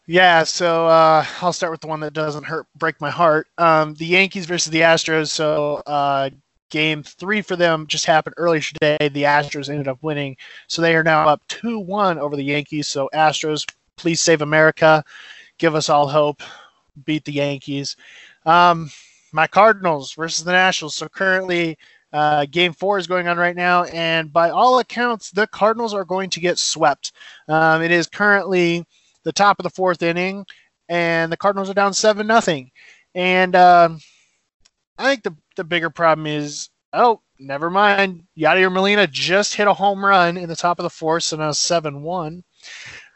[0.09, 3.45] yeah, so uh, I'll start with the one that doesn't hurt, break my heart.
[3.59, 5.27] Um, the Yankees versus the Astros.
[5.27, 6.31] So uh,
[6.71, 8.97] game three for them just happened earlier today.
[8.99, 10.35] The Astros ended up winning,
[10.65, 12.87] so they are now up two-one over the Yankees.
[12.87, 15.03] So Astros, please save America,
[15.59, 16.41] give us all hope,
[17.05, 17.95] beat the Yankees.
[18.47, 18.89] Um,
[19.31, 20.95] my Cardinals versus the Nationals.
[20.95, 21.77] So currently.
[22.11, 26.03] Uh, game four is going on right now, and by all accounts, the Cardinals are
[26.03, 27.11] going to get swept.
[27.47, 28.83] Um, it is currently
[29.23, 30.45] the top of the fourth inning,
[30.87, 32.71] and the Cardinals are down seven nothing.
[33.15, 33.99] And um,
[34.97, 39.73] I think the the bigger problem is oh never mind Yadier Molina just hit a
[39.73, 42.43] home run in the top of the fourth, so now seven one.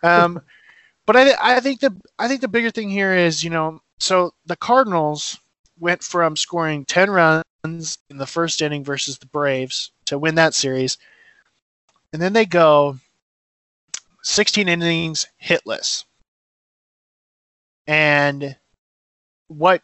[0.01, 0.41] Um,
[1.05, 4.33] but I I think the I think the bigger thing here is you know so
[4.45, 5.37] the Cardinals
[5.79, 10.53] went from scoring ten runs in the first inning versus the Braves to win that
[10.53, 10.97] series,
[12.11, 12.97] and then they go
[14.23, 16.05] 16 innings hitless.
[17.85, 18.55] And
[19.47, 19.81] what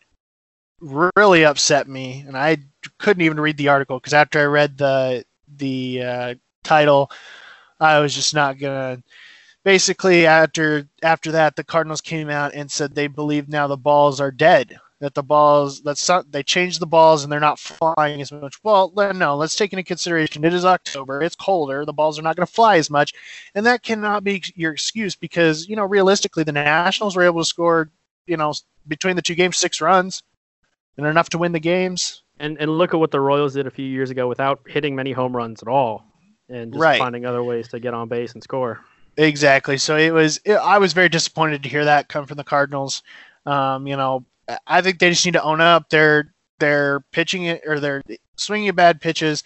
[0.81, 2.57] really upset me, and I
[2.97, 5.25] couldn't even read the article because after I read the
[5.57, 7.11] the uh, title,
[7.79, 9.03] I was just not gonna.
[9.65, 14.21] Basically, after after that, the Cardinals came out and said they believe now the balls
[14.21, 18.21] are dead that the balls that's not, they changed the balls and they're not flying
[18.21, 18.61] as much.
[18.63, 22.35] Well, no, let's take into consideration it is October, it's colder, the balls are not
[22.35, 23.13] going to fly as much,
[23.55, 27.45] and that cannot be your excuse because you know realistically the Nationals were able to
[27.45, 27.89] score
[28.27, 28.53] you know
[28.87, 30.23] between the two games six runs
[30.97, 32.23] and enough to win the games.
[32.39, 35.11] And and look at what the Royals did a few years ago without hitting many
[35.11, 36.05] home runs at all,
[36.47, 36.99] and just right.
[36.99, 38.79] finding other ways to get on base and score.
[39.17, 39.77] Exactly.
[39.77, 40.39] So it was.
[40.45, 43.03] It, I was very disappointed to hear that come from the Cardinals.
[43.45, 44.23] Um, you know,
[44.67, 45.89] I think they just need to own up.
[45.89, 48.03] They're they're pitching it or they're
[48.35, 49.43] swinging bad pitches,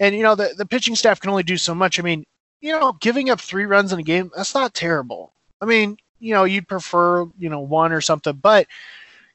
[0.00, 1.98] and you know the the pitching staff can only do so much.
[1.98, 2.24] I mean,
[2.60, 5.32] you know, giving up three runs in a game that's not terrible.
[5.60, 8.66] I mean, you know, you'd prefer you know one or something, but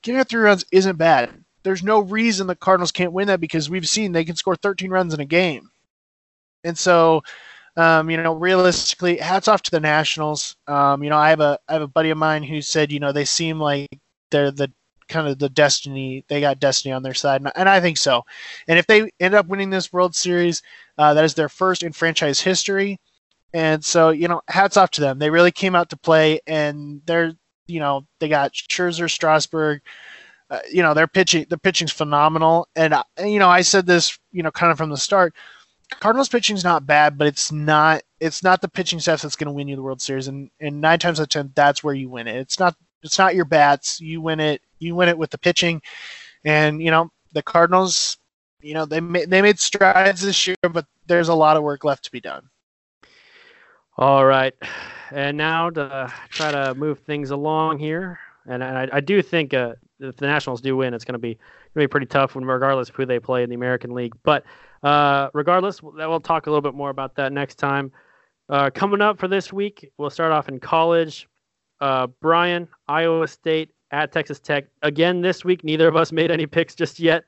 [0.01, 1.31] giving up three runs isn't bad.
[1.63, 4.89] There's no reason the Cardinals can't win that because we've seen they can score 13
[4.91, 5.69] runs in a game,
[6.63, 7.23] and so.
[7.77, 10.57] Um, you know, realistically, hats off to the Nationals.
[10.67, 12.99] Um, you know, I have a I have a buddy of mine who said, you
[12.99, 13.87] know, they seem like
[14.31, 14.69] they're the
[15.09, 18.23] kind of the destiny they got destiny on their side and i think so.
[18.67, 20.61] And if they end up winning this world series
[20.97, 22.99] uh, that is their first in franchise history.
[23.53, 25.17] And so you know hats off to them.
[25.17, 27.33] They really came out to play and they're
[27.67, 29.81] you know they got Scherzer Strasburg
[30.49, 32.67] uh, you know their pitching their pitching's phenomenal.
[32.75, 35.33] And uh, you know I said this you know kind of from the start
[35.99, 39.53] Cardinals pitching's not bad but it's not it's not the pitching staff that's going to
[39.53, 40.27] win you the World Series.
[40.27, 42.35] And and 9 times out of 10 that's where you win it.
[42.35, 45.81] It's not it's not your bats you win it you win it with the pitching.
[46.45, 48.17] And you know the Cardinals,
[48.61, 51.83] you know they ma- they made strides this year, but there's a lot of work
[51.83, 52.49] left to be done.
[53.97, 54.53] All right,
[55.11, 59.73] and now to try to move things along here, and I, I do think uh,
[59.99, 62.45] if the Nationals do win, it's going to be going to be pretty tough, when,
[62.45, 64.13] regardless of who they play in the American League.
[64.23, 64.45] But
[64.81, 67.91] uh, regardless, we'll talk a little bit more about that next time.
[68.47, 71.27] Uh, coming up for this week, we'll start off in college.
[71.81, 74.65] Uh, Brian, Iowa State at Texas Tech.
[74.81, 77.23] Again, this week, neither of us made any picks just yet.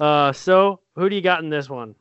[0.00, 1.94] Uh, so, who do you got in this one?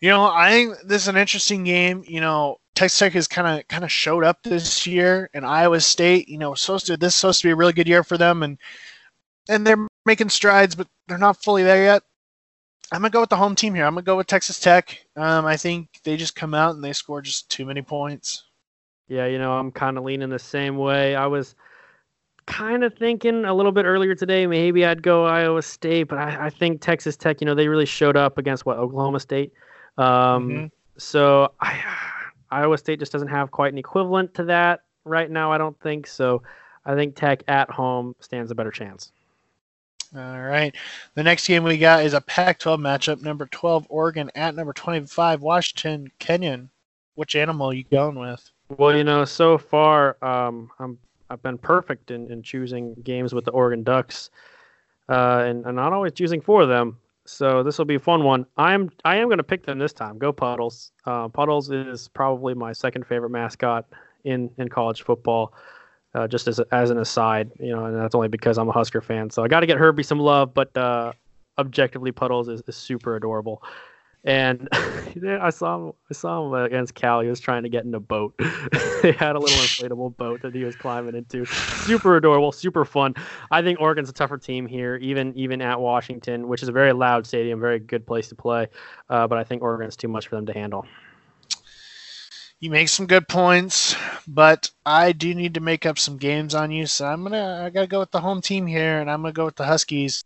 [0.00, 2.02] You know, I think this is an interesting game.
[2.06, 5.80] You know, Texas Tech has kind of kind of showed up this year, and Iowa
[5.80, 6.28] State.
[6.28, 8.42] You know, supposed to this is supposed to be a really good year for them,
[8.42, 8.58] and
[9.48, 12.02] and they're making strides, but they're not fully there yet.
[12.90, 13.86] I'm gonna go with the home team here.
[13.86, 14.98] I'm gonna go with Texas Tech.
[15.16, 18.44] Um, I think they just come out and they score just too many points.
[19.08, 21.14] Yeah, you know, I'm kind of leaning the same way.
[21.16, 21.54] I was
[22.46, 26.46] kind of thinking a little bit earlier today maybe I'd go Iowa State, but I,
[26.46, 27.40] I think Texas Tech.
[27.40, 29.52] You know, they really showed up against what Oklahoma State.
[29.98, 30.66] Um, mm-hmm.
[30.98, 31.82] So I,
[32.50, 35.52] Iowa State just doesn't have quite an equivalent to that right now.
[35.52, 36.42] I don't think so.
[36.84, 39.12] I think Tech at home stands a better chance.
[40.14, 40.74] All right.
[41.14, 43.22] The next game we got is a Pac-12 matchup.
[43.22, 46.10] Number 12 Oregon at number 25 Washington.
[46.18, 46.68] Kenyon,
[47.14, 48.50] which animal are you going with?
[48.78, 50.98] Well, you know, so far um, I'm
[51.28, 54.30] I've been perfect in, in choosing games with the Oregon Ducks,
[55.08, 56.98] uh, and, and not always choosing for them.
[57.24, 58.46] So this will be a fun one.
[58.56, 60.18] I'm I am going to pick them this time.
[60.18, 60.92] Go Puddles.
[61.06, 63.86] Uh, Puddles is probably my second favorite mascot
[64.24, 65.52] in in college football.
[66.14, 69.00] Uh, just as as an aside, you know, and that's only because I'm a Husker
[69.00, 69.30] fan.
[69.30, 71.12] So I got to get Herbie some love, but uh,
[71.58, 73.62] objectively Puddles is, is super adorable.
[74.24, 75.92] And I saw him.
[76.10, 77.20] I saw him against Cal.
[77.20, 78.34] He was trying to get in a boat.
[79.02, 81.46] they had a little inflatable boat that he was climbing into.
[81.72, 83.14] Super adorable, super fun.
[83.50, 86.92] I think Oregon's a tougher team here, even even at Washington, which is a very
[86.92, 88.68] loud stadium, very good place to play.
[89.10, 90.86] Uh, but I think Oregon's too much for them to handle.
[92.60, 93.96] You make some good points,
[94.28, 96.86] but I do need to make up some games on you.
[96.86, 99.46] So I'm gonna I gotta go with the home team here, and I'm gonna go
[99.46, 100.22] with the Huskies.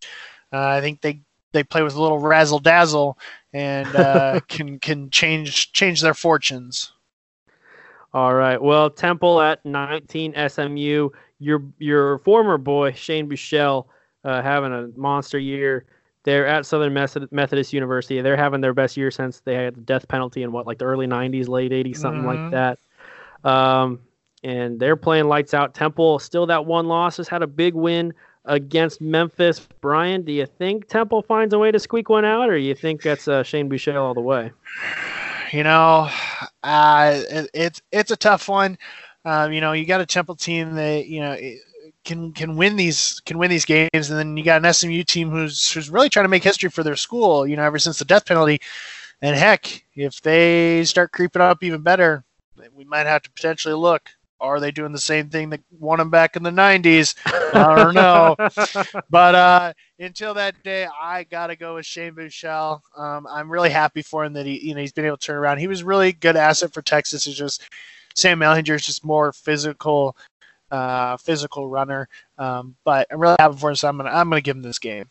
[0.53, 1.23] Uh, I think they
[1.57, 3.19] they play with a little razzle dazzle
[3.53, 6.93] and uh, can can change change their fortunes.
[8.13, 8.61] All right.
[8.61, 11.11] Well, Temple at 19, SMU.
[11.39, 13.87] Your your former boy Shane Buechele
[14.25, 15.87] uh, having a monster year.
[16.23, 18.21] They're at Southern Methodist University.
[18.21, 20.85] They're having their best year since they had the death penalty in what like the
[20.85, 22.53] early 90s, late 80s, something mm-hmm.
[22.53, 22.79] like
[23.45, 23.49] that.
[23.49, 24.01] Um,
[24.43, 25.73] and they're playing lights out.
[25.73, 28.13] Temple still that one loss has had a big win
[28.47, 29.67] against Memphis.
[29.81, 33.03] Brian, do you think Temple finds a way to squeak one out, or you think
[33.03, 34.53] that's uh, Shane Buechele all the way?
[35.53, 36.09] You know,
[36.63, 38.79] uh, it, it's it's a tough one.
[39.25, 41.37] Um, you know, you got a Temple team that you know
[42.05, 45.31] can can win these can win these games, and then you got an SMU team
[45.31, 47.47] who's who's really trying to make history for their school.
[47.47, 48.61] You know, ever since the death penalty,
[49.21, 52.25] and heck, if they start creeping up even better,
[52.75, 54.11] we might have to potentially look
[54.41, 57.15] are they doing the same thing that won them back in the 90s?
[57.27, 58.37] I don't know.
[59.11, 62.81] but uh, until that day, I got to go with Shane Buechele.
[62.97, 65.37] Um, I'm really happy for him that he, you know, he's been able to turn
[65.37, 65.59] around.
[65.59, 67.27] He was really good asset for Texas.
[67.27, 67.63] It's just
[68.15, 70.17] Sam Ehlinger is just more physical,
[70.71, 72.09] uh, physical runner.
[72.39, 74.79] Um, but I'm really happy for him, so I'm gonna I'm gonna give him this
[74.79, 75.09] game.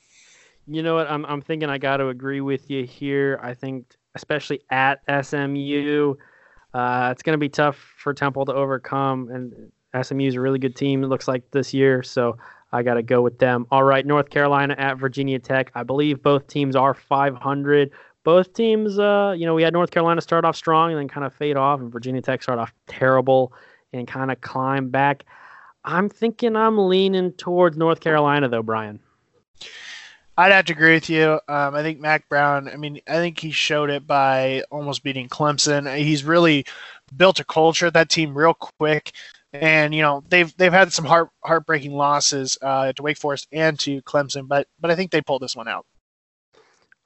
[0.68, 1.10] You know what?
[1.10, 3.40] I'm I'm thinking I got to agree with you here.
[3.42, 6.16] I think especially at SMU.
[6.76, 9.72] Uh, it's going to be tough for Temple to overcome, and
[10.06, 11.06] SMU is a really good team.
[11.06, 12.38] It looks like this year, so
[12.74, 13.66] I got to go with them.
[13.72, 15.72] All right, North Carolina at Virginia Tech.
[15.74, 17.92] I believe both teams are 500.
[18.26, 21.26] Both teams, uh, you know, we had North Carolina start off strong and then kind
[21.26, 23.54] of fade off, and Virginia Tech start off terrible
[23.94, 25.24] and kind of climb back.
[25.86, 29.00] I'm thinking I'm leaning towards North Carolina, though, Brian.
[30.38, 31.40] I'd have to agree with you.
[31.48, 32.68] Um, I think Mack Brown.
[32.68, 35.98] I mean, I think he showed it by almost beating Clemson.
[35.98, 36.66] He's really
[37.16, 39.14] built a culture at that team real quick,
[39.54, 43.80] and you know they've they've had some heart heartbreaking losses uh, to Wake Forest and
[43.80, 45.86] to Clemson, but but I think they pulled this one out.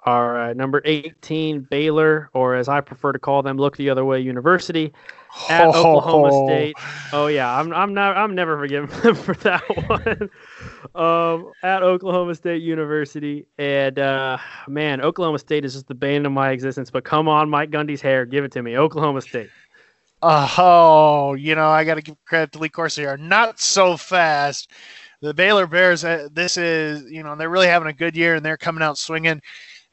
[0.06, 4.06] All right, number 18, Baylor, or as I prefer to call them, Look the Other
[4.06, 4.94] Way University,
[5.50, 5.98] at oh.
[5.98, 6.76] Oklahoma State.
[7.12, 10.30] Oh yeah, I'm I'm not I'm never forgiving them for that one.
[10.96, 14.38] um, at Oklahoma State University, and uh,
[14.70, 16.90] man, Oklahoma State is just the bane of my existence.
[16.90, 19.50] But come on, Mike Gundy's hair, give it to me, Oklahoma State.
[20.22, 24.72] Oh, you know I got to give credit to Lee Corso Not so fast.
[25.22, 26.06] The Baylor Bears.
[26.06, 28.98] Uh, this is you know they're really having a good year and they're coming out
[28.98, 29.42] swinging.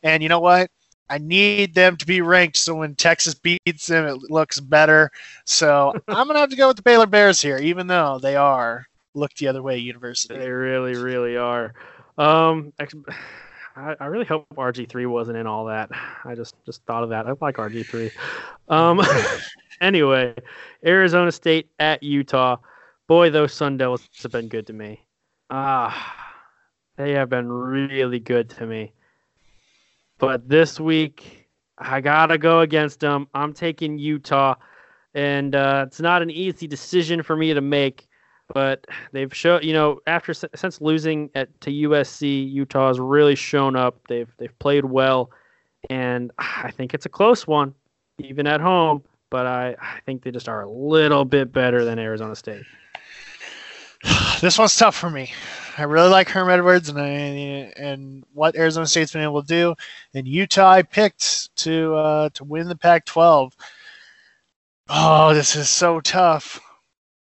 [0.03, 0.71] And you know what?
[1.09, 5.11] I need them to be ranked so when Texas beats them, it looks better.
[5.45, 8.87] So I'm gonna have to go with the Baylor Bears here, even though they are
[9.15, 10.37] look the other way university.
[10.37, 11.75] They really, really are.
[12.19, 12.73] Um,
[13.77, 15.91] I, I really hope RG3 wasn't in all that.
[16.25, 17.27] I just just thought of that.
[17.27, 18.11] I like RG3.
[18.69, 19.03] Um,
[19.81, 20.35] anyway,
[20.85, 22.57] Arizona State at Utah.
[23.07, 25.07] Boy, those Sun Devils have been good to me.
[25.51, 26.35] Ah,
[26.97, 28.93] they have been really good to me.
[30.19, 31.49] But this week,
[31.79, 33.29] I gotta go against them.
[33.35, 34.55] I'm taking Utah,
[35.15, 38.09] and uh, it's not an easy decision for me to make.
[38.55, 43.77] But they've shown, you know, after since losing at to USC, Utah has really shown
[43.77, 43.99] up.
[44.09, 45.31] They've they've played well,
[45.91, 47.75] and I think it's a close one,
[48.19, 49.03] even at home.
[49.29, 52.63] But I, I think they just are a little bit better than Arizona State.
[54.41, 55.33] this one's tough for me.
[55.79, 59.75] I really like Herm Edwards and I, and what Arizona State's been able to do.
[60.15, 63.53] And Utah, I picked to uh, to win the Pac-12.
[64.89, 66.61] Oh, this is so tough.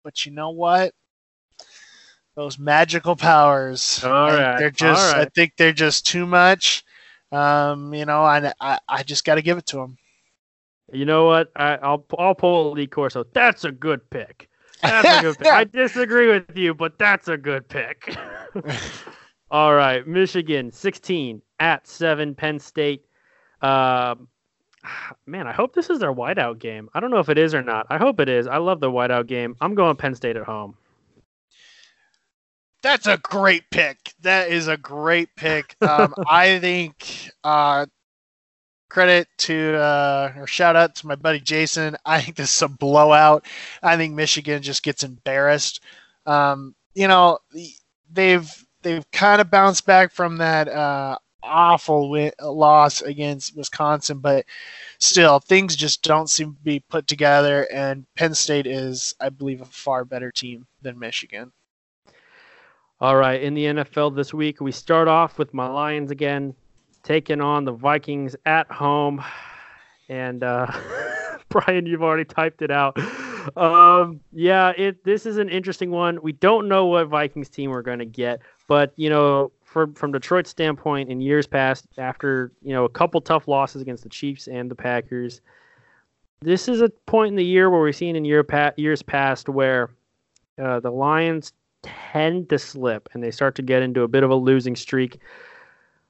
[0.04, 0.94] But you know what?
[2.36, 4.04] Those magical powers.
[4.04, 4.58] All right.
[4.58, 5.16] They're just.
[5.16, 6.84] I think they're just too much.
[7.32, 9.96] Um, you know, I I, I just got to give it to them.
[10.92, 11.50] You know what?
[11.56, 13.24] I, will I'll pull Lee Corso.
[13.32, 14.48] That's a good pick.
[14.86, 15.46] That's a good pick.
[15.46, 18.16] I disagree with you, but that's a good pick.
[19.50, 23.04] All right, Michigan 16 at 7 Penn State.
[23.62, 24.28] Um,
[25.26, 26.88] man, I hope this is their whiteout game.
[26.94, 27.86] I don't know if it is or not.
[27.90, 28.46] I hope it is.
[28.46, 29.56] I love the whiteout game.
[29.60, 30.76] I'm going Penn State at home.
[32.82, 33.98] That's a great pick.
[34.20, 35.74] That is a great pick.
[35.80, 37.86] Um, I think uh,
[38.88, 41.96] credit to uh, or shout out to my buddy Jason.
[42.06, 43.44] I think this is a blowout.
[43.82, 45.80] I think Michigan just gets embarrassed.
[46.26, 47.38] Um, you know,
[48.10, 54.44] they've they've kind of bounced back from that uh, awful win- loss against Wisconsin, but
[54.98, 57.66] still, things just don't seem to be put together.
[57.72, 61.52] And Penn State is, I believe, a far better team than Michigan.
[63.00, 66.54] All right, in the NFL this week, we start off with my Lions again,
[67.06, 69.24] taking on the Vikings at home.
[70.08, 70.70] And uh,
[71.48, 72.98] Brian, you've already typed it out.
[73.56, 76.20] Um, yeah, it this is an interesting one.
[76.20, 80.10] We don't know what Vikings team we're going to get, but you know, from from
[80.10, 84.48] Detroit's standpoint, in years past, after you know a couple tough losses against the Chiefs
[84.48, 85.40] and the Packers,
[86.40, 89.48] this is a point in the year where we've seen in year pa- years past
[89.48, 89.90] where
[90.60, 91.52] uh, the Lions
[91.82, 95.20] tend to slip and they start to get into a bit of a losing streak.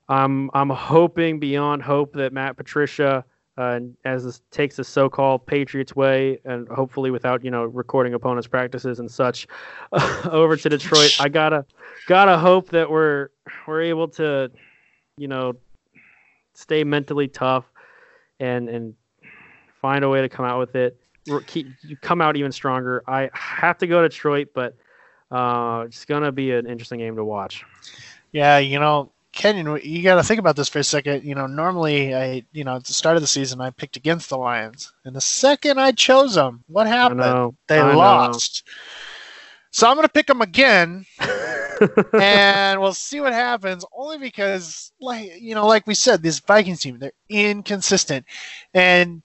[0.09, 3.25] I'm I'm hoping beyond hope that Matt Patricia,
[3.59, 8.47] uh, as this takes the so-called Patriots way, and hopefully without you know recording opponents'
[8.47, 9.49] practices and such,
[10.31, 11.17] over to Detroit.
[11.21, 11.65] I gotta
[12.07, 13.31] gotta hope that we're
[13.67, 14.51] we're able to,
[15.17, 15.55] you know,
[16.55, 17.65] stay mentally tough,
[18.39, 18.95] and and
[19.81, 21.01] find a way to come out with it.
[21.49, 23.03] Keep, you come out even stronger.
[23.09, 24.77] I have to go to Detroit, but
[25.33, 27.65] uh, it's gonna be an interesting game to watch.
[28.31, 31.25] Yeah, you know, Kenyon, you got to think about this for a second.
[31.25, 34.31] You know, normally I, you know, at the start of the season I picked against
[34.31, 37.21] the Lions, and the second I chose them, what happened?
[37.69, 38.65] They I lost.
[38.67, 38.73] Know.
[39.71, 41.05] So I'm gonna pick them again,
[42.19, 43.85] and we'll see what happens.
[43.95, 48.25] Only because, like you know, like we said, this Vikings team they're inconsistent,
[48.73, 49.23] and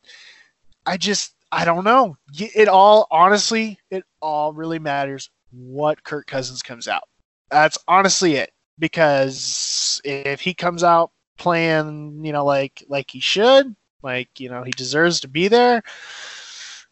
[0.85, 2.17] I just I don't know.
[2.37, 7.03] It all honestly, it all really matters what Kirk Cousins comes out.
[7.49, 8.51] That's honestly it.
[8.81, 14.63] Because if he comes out playing, you know, like like he should, like you know,
[14.63, 15.83] he deserves to be there.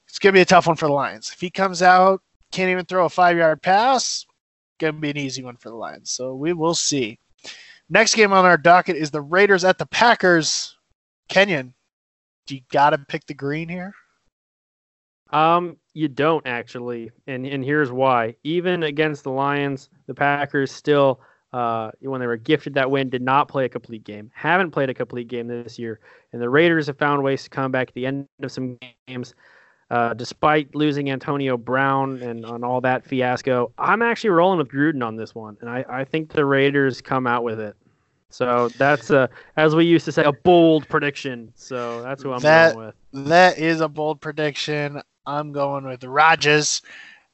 [0.07, 1.31] It's gonna be a tough one for the Lions.
[1.33, 2.21] If he comes out,
[2.51, 4.25] can't even throw a five yard pass,
[4.77, 6.11] gonna be an easy one for the Lions.
[6.11, 7.17] So we will see.
[7.89, 10.75] Next game on our docket is the Raiders at the Packers.
[11.27, 11.73] Kenyon,
[12.45, 13.93] do you gotta pick the green here?
[15.31, 18.35] Um, you don't actually, and and here's why.
[18.43, 21.19] Even against the Lions, the Packers still,
[21.53, 24.31] uh, when they were gifted that win, did not play a complete game.
[24.33, 25.99] Haven't played a complete game this year,
[26.33, 28.77] and the Raiders have found ways to come back at the end of some
[29.07, 29.33] games.
[29.91, 35.03] Uh, despite losing Antonio Brown and on all that fiasco, I'm actually rolling with Gruden
[35.03, 37.75] on this one, and I, I think the Raiders come out with it.
[38.29, 39.27] So that's a,
[39.57, 41.51] as we used to say, a bold prediction.
[41.55, 43.27] So that's who I'm that, going with.
[43.27, 45.01] That is a bold prediction.
[45.25, 46.83] I'm going with Rodgers.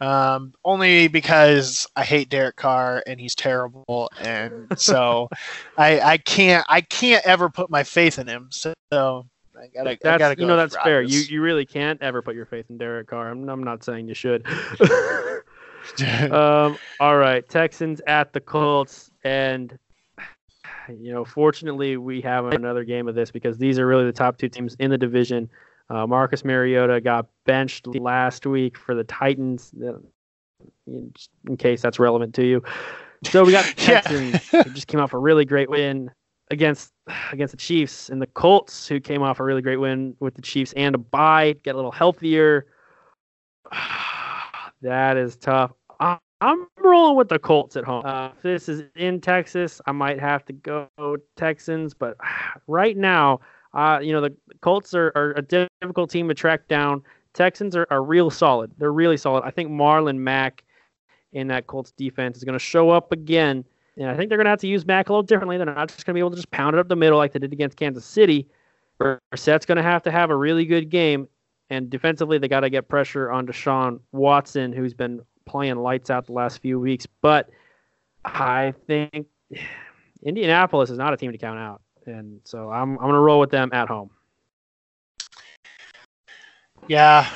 [0.01, 5.29] Um, only because I hate Derek Carr and he's terrible, and so
[5.77, 8.49] I I can't I can't ever put my faith in him.
[8.51, 8.73] So
[9.57, 11.01] I gotta, that's, I gotta go you know that's fair.
[11.01, 13.29] You you really can't ever put your faith in Derek Carr.
[13.29, 14.45] I'm I'm not saying you should.
[16.31, 19.77] um, all right, Texans at the Colts, and
[20.89, 24.37] you know, fortunately, we have another game of this because these are really the top
[24.37, 25.49] two teams in the division.
[25.89, 29.71] Uh, Marcus Mariota got benched last week for the Titans,
[30.87, 31.13] in,
[31.47, 32.63] in case that's relevant to you.
[33.23, 36.11] So we got Texans who just came off a really great win
[36.51, 36.91] against
[37.31, 40.41] against the Chiefs, and the Colts who came off a really great win with the
[40.41, 42.65] Chiefs and a bye, get a little healthier.
[44.81, 45.71] that is tough.
[46.41, 48.05] I'm rolling with the Colts at home.
[48.05, 50.89] Uh, if this is in Texas, I might have to go
[51.35, 52.17] Texans, but
[52.67, 53.39] right now
[53.75, 57.03] uh, you know, the Colts are, are, a difficult team to track down.
[57.33, 58.71] Texans are, are real solid.
[58.77, 59.43] They're really solid.
[59.43, 60.63] I think Marlon Mack
[61.33, 63.65] in that Colts defense is going to show up again.
[63.97, 65.57] And I think they're going to have to use Mack a little differently.
[65.57, 67.33] They're not just going to be able to just pound it up the middle like
[67.33, 68.47] they did against Kansas City.
[68.97, 71.27] Brissett's going to have to have a really good game.
[71.69, 76.27] And defensively, they got to get pressure on Deshaun Watson, who's been playing lights out
[76.27, 77.05] the last few weeks.
[77.21, 77.49] But
[78.23, 79.27] I think
[80.23, 83.51] Indianapolis is not a team to count out and so I'm I'm gonna roll with
[83.51, 84.09] them at home.
[86.87, 87.27] Yeah,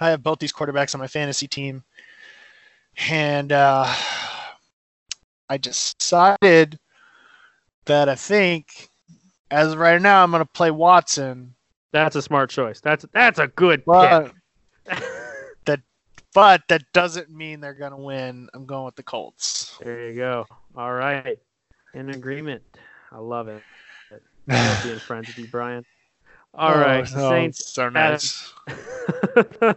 [0.00, 1.84] I have both these quarterbacks on my fantasy team,
[3.08, 3.92] and uh,
[5.48, 6.78] I decided
[7.84, 8.88] that I think,
[9.50, 11.54] as of right now, I'm gonna play Watson.
[11.92, 12.80] That's a smart choice.
[12.80, 14.32] That's that's a good but,
[15.66, 15.80] that,
[16.34, 18.48] but that doesn't mean they're gonna win.
[18.54, 19.78] I'm going with the Colts.
[19.80, 20.46] There you go.
[20.76, 21.38] All right,
[21.94, 22.62] in agreement.
[23.12, 23.62] I love it
[24.82, 25.84] being friends with you, Brian.
[26.54, 27.72] All oh, right, oh, Saints.
[27.72, 28.52] So nice.
[28.66, 29.76] At,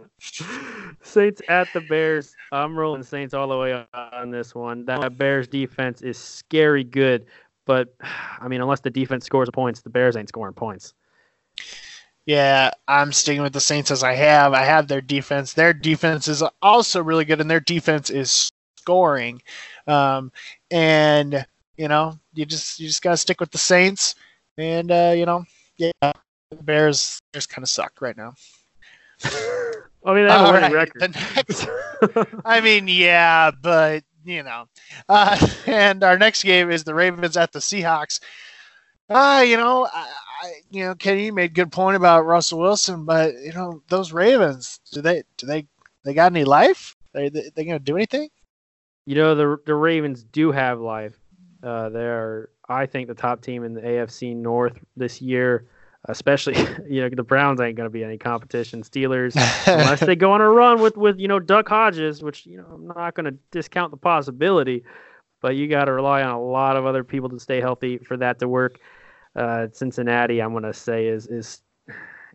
[1.02, 2.34] Saints at the Bears.
[2.50, 4.84] I'm rolling Saints all the way on this one.
[4.86, 7.26] That Bears defense is scary good,
[7.64, 7.94] but
[8.40, 10.94] I mean, unless the defense scores points, the Bears ain't scoring points.
[12.26, 14.52] Yeah, I'm sticking with the Saints as I have.
[14.52, 15.52] I have their defense.
[15.52, 19.42] Their defense is also really good, and their defense is scoring.
[19.86, 20.32] Um,
[20.70, 21.46] and
[21.76, 24.14] you know, you just you just gotta stick with the Saints,
[24.58, 25.44] and uh, you know,
[25.76, 28.34] yeah, the Bears Bears kind of suck right now.
[30.06, 30.94] I mean, they have a winning right.
[30.94, 31.16] record.
[31.36, 31.68] Next,
[32.44, 34.66] I mean, yeah, but you know,
[35.08, 38.20] uh, and our next game is the Ravens at the Seahawks.
[39.10, 40.10] Ah, uh, you know, I,
[40.42, 44.80] I, you know, Kenny made good point about Russell Wilson, but you know, those Ravens,
[44.92, 45.66] do they, do they,
[46.04, 46.96] they got any life?
[47.14, 48.28] Are they, they gonna do anything?
[49.06, 51.18] You know, the the Ravens do have life.
[51.64, 55.66] Uh, they're, I think, the top team in the AFC North this year.
[56.06, 56.54] Especially,
[56.88, 58.82] you know, the Browns ain't going to be any competition.
[58.82, 59.34] Steelers,
[59.66, 62.66] unless they go on a run with with you know Duck Hodges, which you know
[62.70, 64.84] I'm not going to discount the possibility,
[65.40, 68.18] but you got to rely on a lot of other people to stay healthy for
[68.18, 68.80] that to work.
[69.34, 71.62] Uh, Cincinnati, I'm going to say is is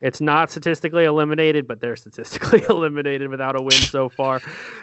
[0.02, 4.42] it's not statistically eliminated, but they're statistically eliminated without a win so far.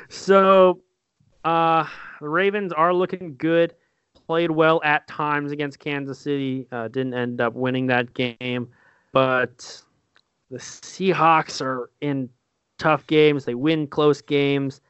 [0.08, 0.82] So
[1.44, 1.86] uh,
[2.20, 3.74] the Ravens are looking good
[4.26, 6.66] played well at times against Kansas City.
[6.72, 8.68] Uh, didn't end up winning that game,
[9.12, 9.82] but
[10.50, 12.28] the Seahawks are in
[12.78, 13.44] tough games.
[13.44, 14.80] They win close games.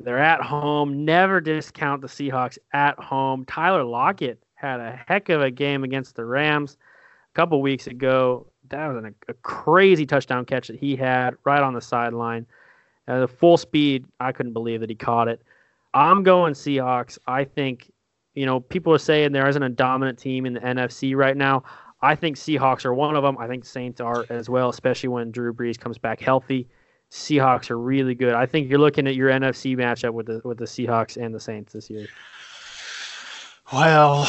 [0.00, 1.04] They're at home.
[1.04, 3.44] Never discount the Seahawks at home.
[3.46, 6.76] Tyler Lockett had a heck of a game against the Rams
[7.32, 8.46] a couple weeks ago.
[8.68, 12.46] That was an, a crazy touchdown catch that he had right on the sideline.
[13.08, 15.42] At full speed, I couldn't believe that he caught it.
[15.92, 17.18] I'm going Seahawks.
[17.26, 17.90] I think
[18.40, 21.62] you know, people are saying there isn't a dominant team in the NFC right now.
[22.00, 23.36] I think Seahawks are one of them.
[23.36, 26.66] I think Saints are as well, especially when Drew Brees comes back healthy.
[27.10, 28.32] Seahawks are really good.
[28.32, 31.40] I think you're looking at your NFC matchup with the with the Seahawks and the
[31.40, 32.06] Saints this year.
[33.70, 34.26] Well,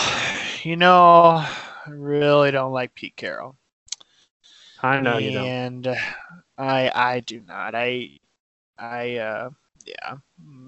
[0.63, 3.55] you know, I really don't like Pete Carroll.
[4.83, 5.47] I know and you don't.
[5.47, 5.88] And
[6.57, 7.75] I I do not.
[7.75, 8.19] I
[8.77, 9.49] I uh
[9.86, 10.16] yeah,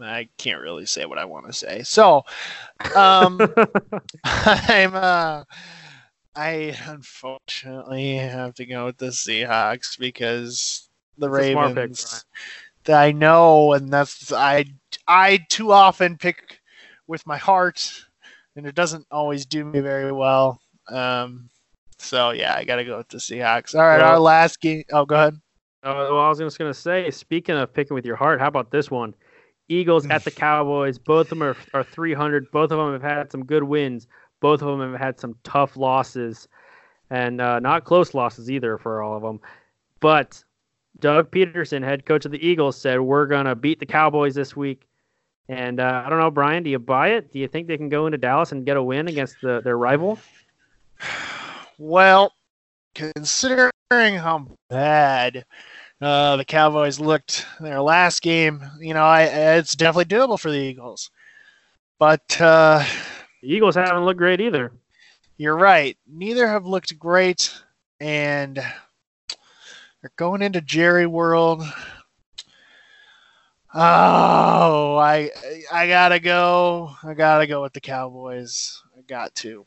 [0.01, 1.83] I can't really say what I want to say.
[1.83, 2.23] So,
[2.95, 3.39] um,
[4.23, 5.43] I'm uh,
[6.35, 12.25] I unfortunately have to go with the Seahawks because the Ravens.
[12.83, 14.65] Pick, I know, and that's I
[15.07, 16.59] I too often pick
[17.07, 18.05] with my heart,
[18.55, 20.59] and it doesn't always do me very well.
[20.89, 21.49] Um,
[21.97, 23.75] so yeah, I got to go with the Seahawks.
[23.75, 24.83] All right, well, our last game.
[24.91, 25.39] Oh, go ahead.
[25.83, 28.47] Uh, well, I was just going to say, speaking of picking with your heart, how
[28.47, 29.13] about this one?
[29.67, 30.97] Eagles at the Cowboys.
[30.97, 32.49] Both of them are, are 300.
[32.51, 34.07] Both of them have had some good wins.
[34.39, 36.47] Both of them have had some tough losses,
[37.09, 39.41] and uh, not close losses either for all of them.
[39.99, 40.43] But
[40.99, 44.87] Doug Pederson, head coach of the Eagles, said we're gonna beat the Cowboys this week.
[45.49, 47.31] And uh, I don't know, Brian, do you buy it?
[47.31, 49.77] Do you think they can go into Dallas and get a win against the, their
[49.77, 50.19] rival?
[51.79, 52.31] Well,
[52.93, 55.45] considering how bad
[56.01, 58.63] uh, the Cowboys looked their last game.
[58.79, 59.23] You know, I,
[59.57, 61.11] it's definitely doable for the Eagles,
[61.99, 62.83] but uh,
[63.41, 64.71] the Eagles haven't looked great either.
[65.37, 65.95] You're right.
[66.07, 67.53] Neither have looked great,
[67.99, 71.63] and they're going into Jerry World.
[73.75, 75.29] Oh, I
[75.71, 76.95] I gotta go.
[77.03, 78.81] I gotta go with the Cowboys.
[78.97, 79.65] I got to.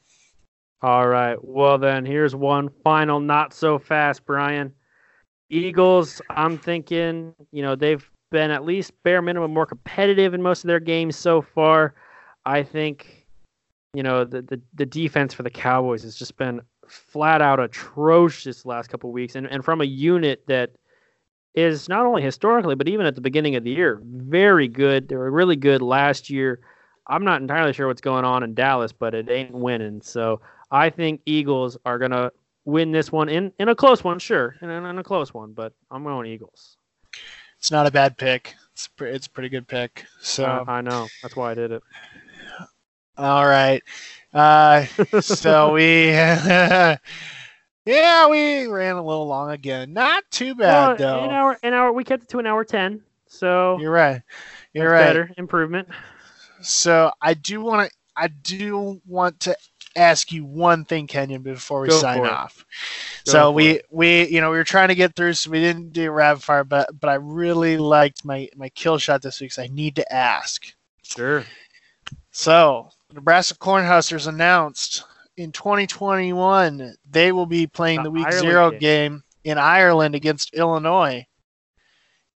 [0.82, 1.36] All right.
[1.42, 4.72] Well, then here's one final, not so fast, Brian.
[5.48, 10.64] Eagles, I'm thinking, you know, they've been at least bare minimum more competitive in most
[10.64, 11.94] of their games so far.
[12.44, 13.26] I think,
[13.94, 18.62] you know, the the, the defense for the Cowboys has just been flat out atrocious
[18.62, 20.72] the last couple weeks, and and from a unit that
[21.54, 25.08] is not only historically but even at the beginning of the year very good.
[25.08, 26.60] They were really good last year.
[27.06, 30.02] I'm not entirely sure what's going on in Dallas, but it ain't winning.
[30.02, 30.40] So
[30.70, 32.30] I think Eagles are gonna
[32.64, 35.72] win this one in in a close one, sure, in, in a close one, but
[35.90, 36.76] I'm going Eagles.
[37.58, 38.54] It's not a bad pick.
[38.72, 40.04] It's pre- it's a pretty good pick.
[40.20, 41.82] So uh, I know that's why I did it.
[43.16, 43.82] All right.
[44.34, 44.84] Uh,
[45.20, 46.98] so we, yeah,
[48.28, 49.92] we ran a little long again.
[49.94, 51.24] Not too bad well, though.
[51.24, 51.92] An hour, an hour.
[51.92, 53.02] We kept it to an hour ten.
[53.26, 54.20] So you're right.
[54.74, 55.06] You're right.
[55.06, 55.88] Better improvement.
[56.60, 57.96] So I do want to.
[58.18, 59.54] I do want to
[59.96, 62.64] ask you one thing, Kenyon, before we Go sign off.
[63.24, 63.86] So we it.
[63.90, 66.64] we you know we were trying to get through, so we didn't do rapid fire,
[66.64, 69.52] but but I really liked my my kill shot this week.
[69.52, 70.72] So I need to ask.
[71.02, 71.44] Sure.
[72.30, 75.04] So Nebraska Cornhuskers announced
[75.36, 78.78] in 2021 they will be playing the, the week Ireland zero game.
[78.78, 81.24] game in Ireland against Illinois.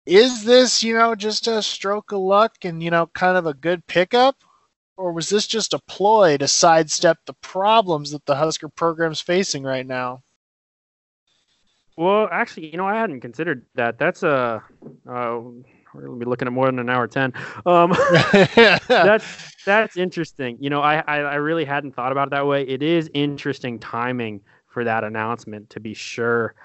[0.05, 3.53] Is this, you know, just a stroke of luck and, you know, kind of a
[3.53, 4.43] good pickup?
[4.99, 9.63] Or was this just a ploy to sidestep the problems that the Husker program's facing
[9.63, 10.23] right now?
[11.95, 13.97] Well, actually, you know, I hadn't considered that.
[13.97, 14.61] That's a,
[15.09, 15.39] uh,
[15.93, 17.33] we're gonna be looking at more than an hour ten.
[17.65, 17.91] Um,
[18.87, 20.57] that's that's interesting.
[20.59, 22.63] You know, I, I I really hadn't thought about it that way.
[22.63, 26.55] It is interesting timing for that announcement, to be sure.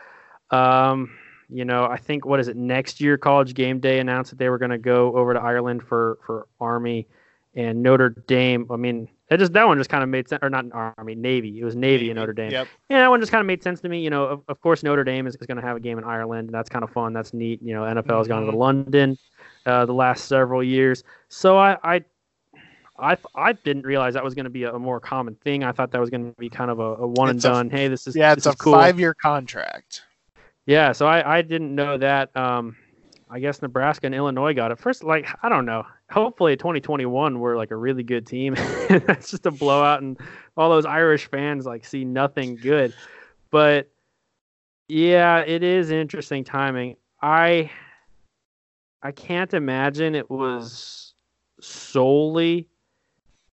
[0.51, 1.16] Um,
[1.48, 3.16] you know, I think what is it next year?
[3.16, 6.48] College Game Day announced that they were going to go over to Ireland for for
[6.61, 7.06] Army
[7.55, 8.66] and Notre Dame.
[8.70, 11.60] I mean, that just that one just kind of made sense, or not Army, Navy.
[11.60, 12.10] It was Navy, Navy.
[12.10, 12.51] and Notre Dame.
[12.51, 12.68] Yep.
[12.90, 14.01] Yeah, that one just kind of made sense to me.
[14.01, 16.05] You know, of, of course Notre Dame is, is going to have a game in
[16.05, 16.51] Ireland.
[16.52, 17.12] That's kind of fun.
[17.12, 17.62] That's neat.
[17.62, 18.18] You know, NFL mm-hmm.
[18.18, 18.59] has gone to mm-hmm.
[18.59, 19.18] London
[19.66, 21.05] uh, the last several years.
[21.28, 22.05] So I, I
[22.98, 25.64] I I didn't realize that was going to be a, a, more common thing.
[25.64, 27.70] I thought that was going to be kind of a, a one it's and done.
[27.70, 28.72] hey, this is yeah, it's a cool.
[28.72, 30.02] five year contract.
[30.66, 32.35] Yeah, so I I didn't know that.
[32.36, 32.76] Um,
[33.28, 35.02] I guess Nebraska and Illinois got it first.
[35.02, 35.85] Like I don't know.
[36.10, 38.55] Hopefully, 2021 we're like a really good team.
[38.89, 40.18] That's just a blowout, and
[40.56, 42.94] all those Irish fans like see nothing good.
[43.51, 43.90] But
[44.89, 46.97] yeah, it is interesting timing.
[47.22, 47.70] I
[49.02, 51.14] I can't imagine it was
[51.60, 52.68] solely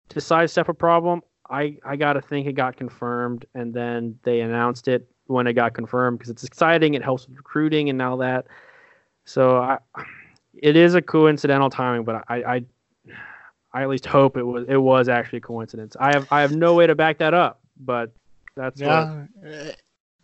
[0.09, 1.23] to sidestep a problem.
[1.51, 5.55] I I got to think it got confirmed, and then they announced it when it
[5.55, 6.95] got confirmed because it's exciting.
[6.95, 8.47] It helps with recruiting and all that.
[9.25, 9.79] So I,
[10.63, 12.65] it is a coincidental timing, but I, I,
[13.73, 15.97] I at least hope it was it was actually a coincidence.
[15.99, 18.13] I have I have no way to back that up, but
[18.55, 19.25] that's yeah.
[19.41, 19.77] What,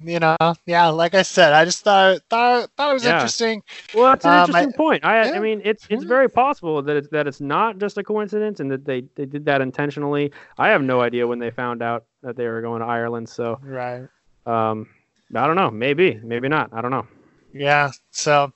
[0.05, 0.37] you know,
[0.67, 3.15] yeah, like I said, I just thought thought, thought it was yeah.
[3.15, 3.63] interesting.
[3.95, 5.05] Well, that's an um, interesting I, point.
[5.05, 5.33] I, yeah.
[5.33, 8.71] I mean, it's it's very possible that it's that it's not just a coincidence and
[8.71, 10.33] that they, they did that intentionally.
[10.59, 13.29] I have no idea when they found out that they were going to Ireland.
[13.29, 14.09] So right.
[14.45, 14.89] Um,
[15.35, 15.71] I don't know.
[15.71, 16.71] Maybe, maybe not.
[16.73, 17.07] I don't know.
[17.53, 17.91] Yeah.
[18.11, 18.53] So,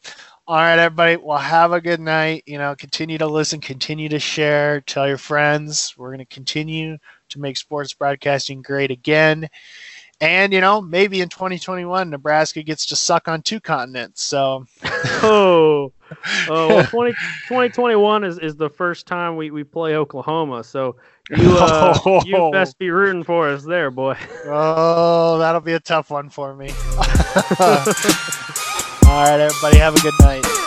[0.48, 1.16] all right, everybody.
[1.16, 2.44] Well, have a good night.
[2.46, 5.94] You know, continue to listen, continue to share, tell your friends.
[5.96, 6.98] We're going to continue
[7.30, 9.48] to make sports broadcasting great again.
[10.20, 14.22] And you know, maybe in 2021, Nebraska gets to suck on two continents.
[14.22, 15.92] So, oh,
[16.48, 17.12] oh, well, 20,
[17.48, 20.62] 2021 is, is the first time we, we play Oklahoma.
[20.62, 20.96] So
[21.30, 22.22] you uh, oh.
[22.24, 24.16] you best be rooting for us there, boy.
[24.44, 26.70] Oh, that'll be a tough one for me.
[29.16, 30.65] All right, everybody, have a good night.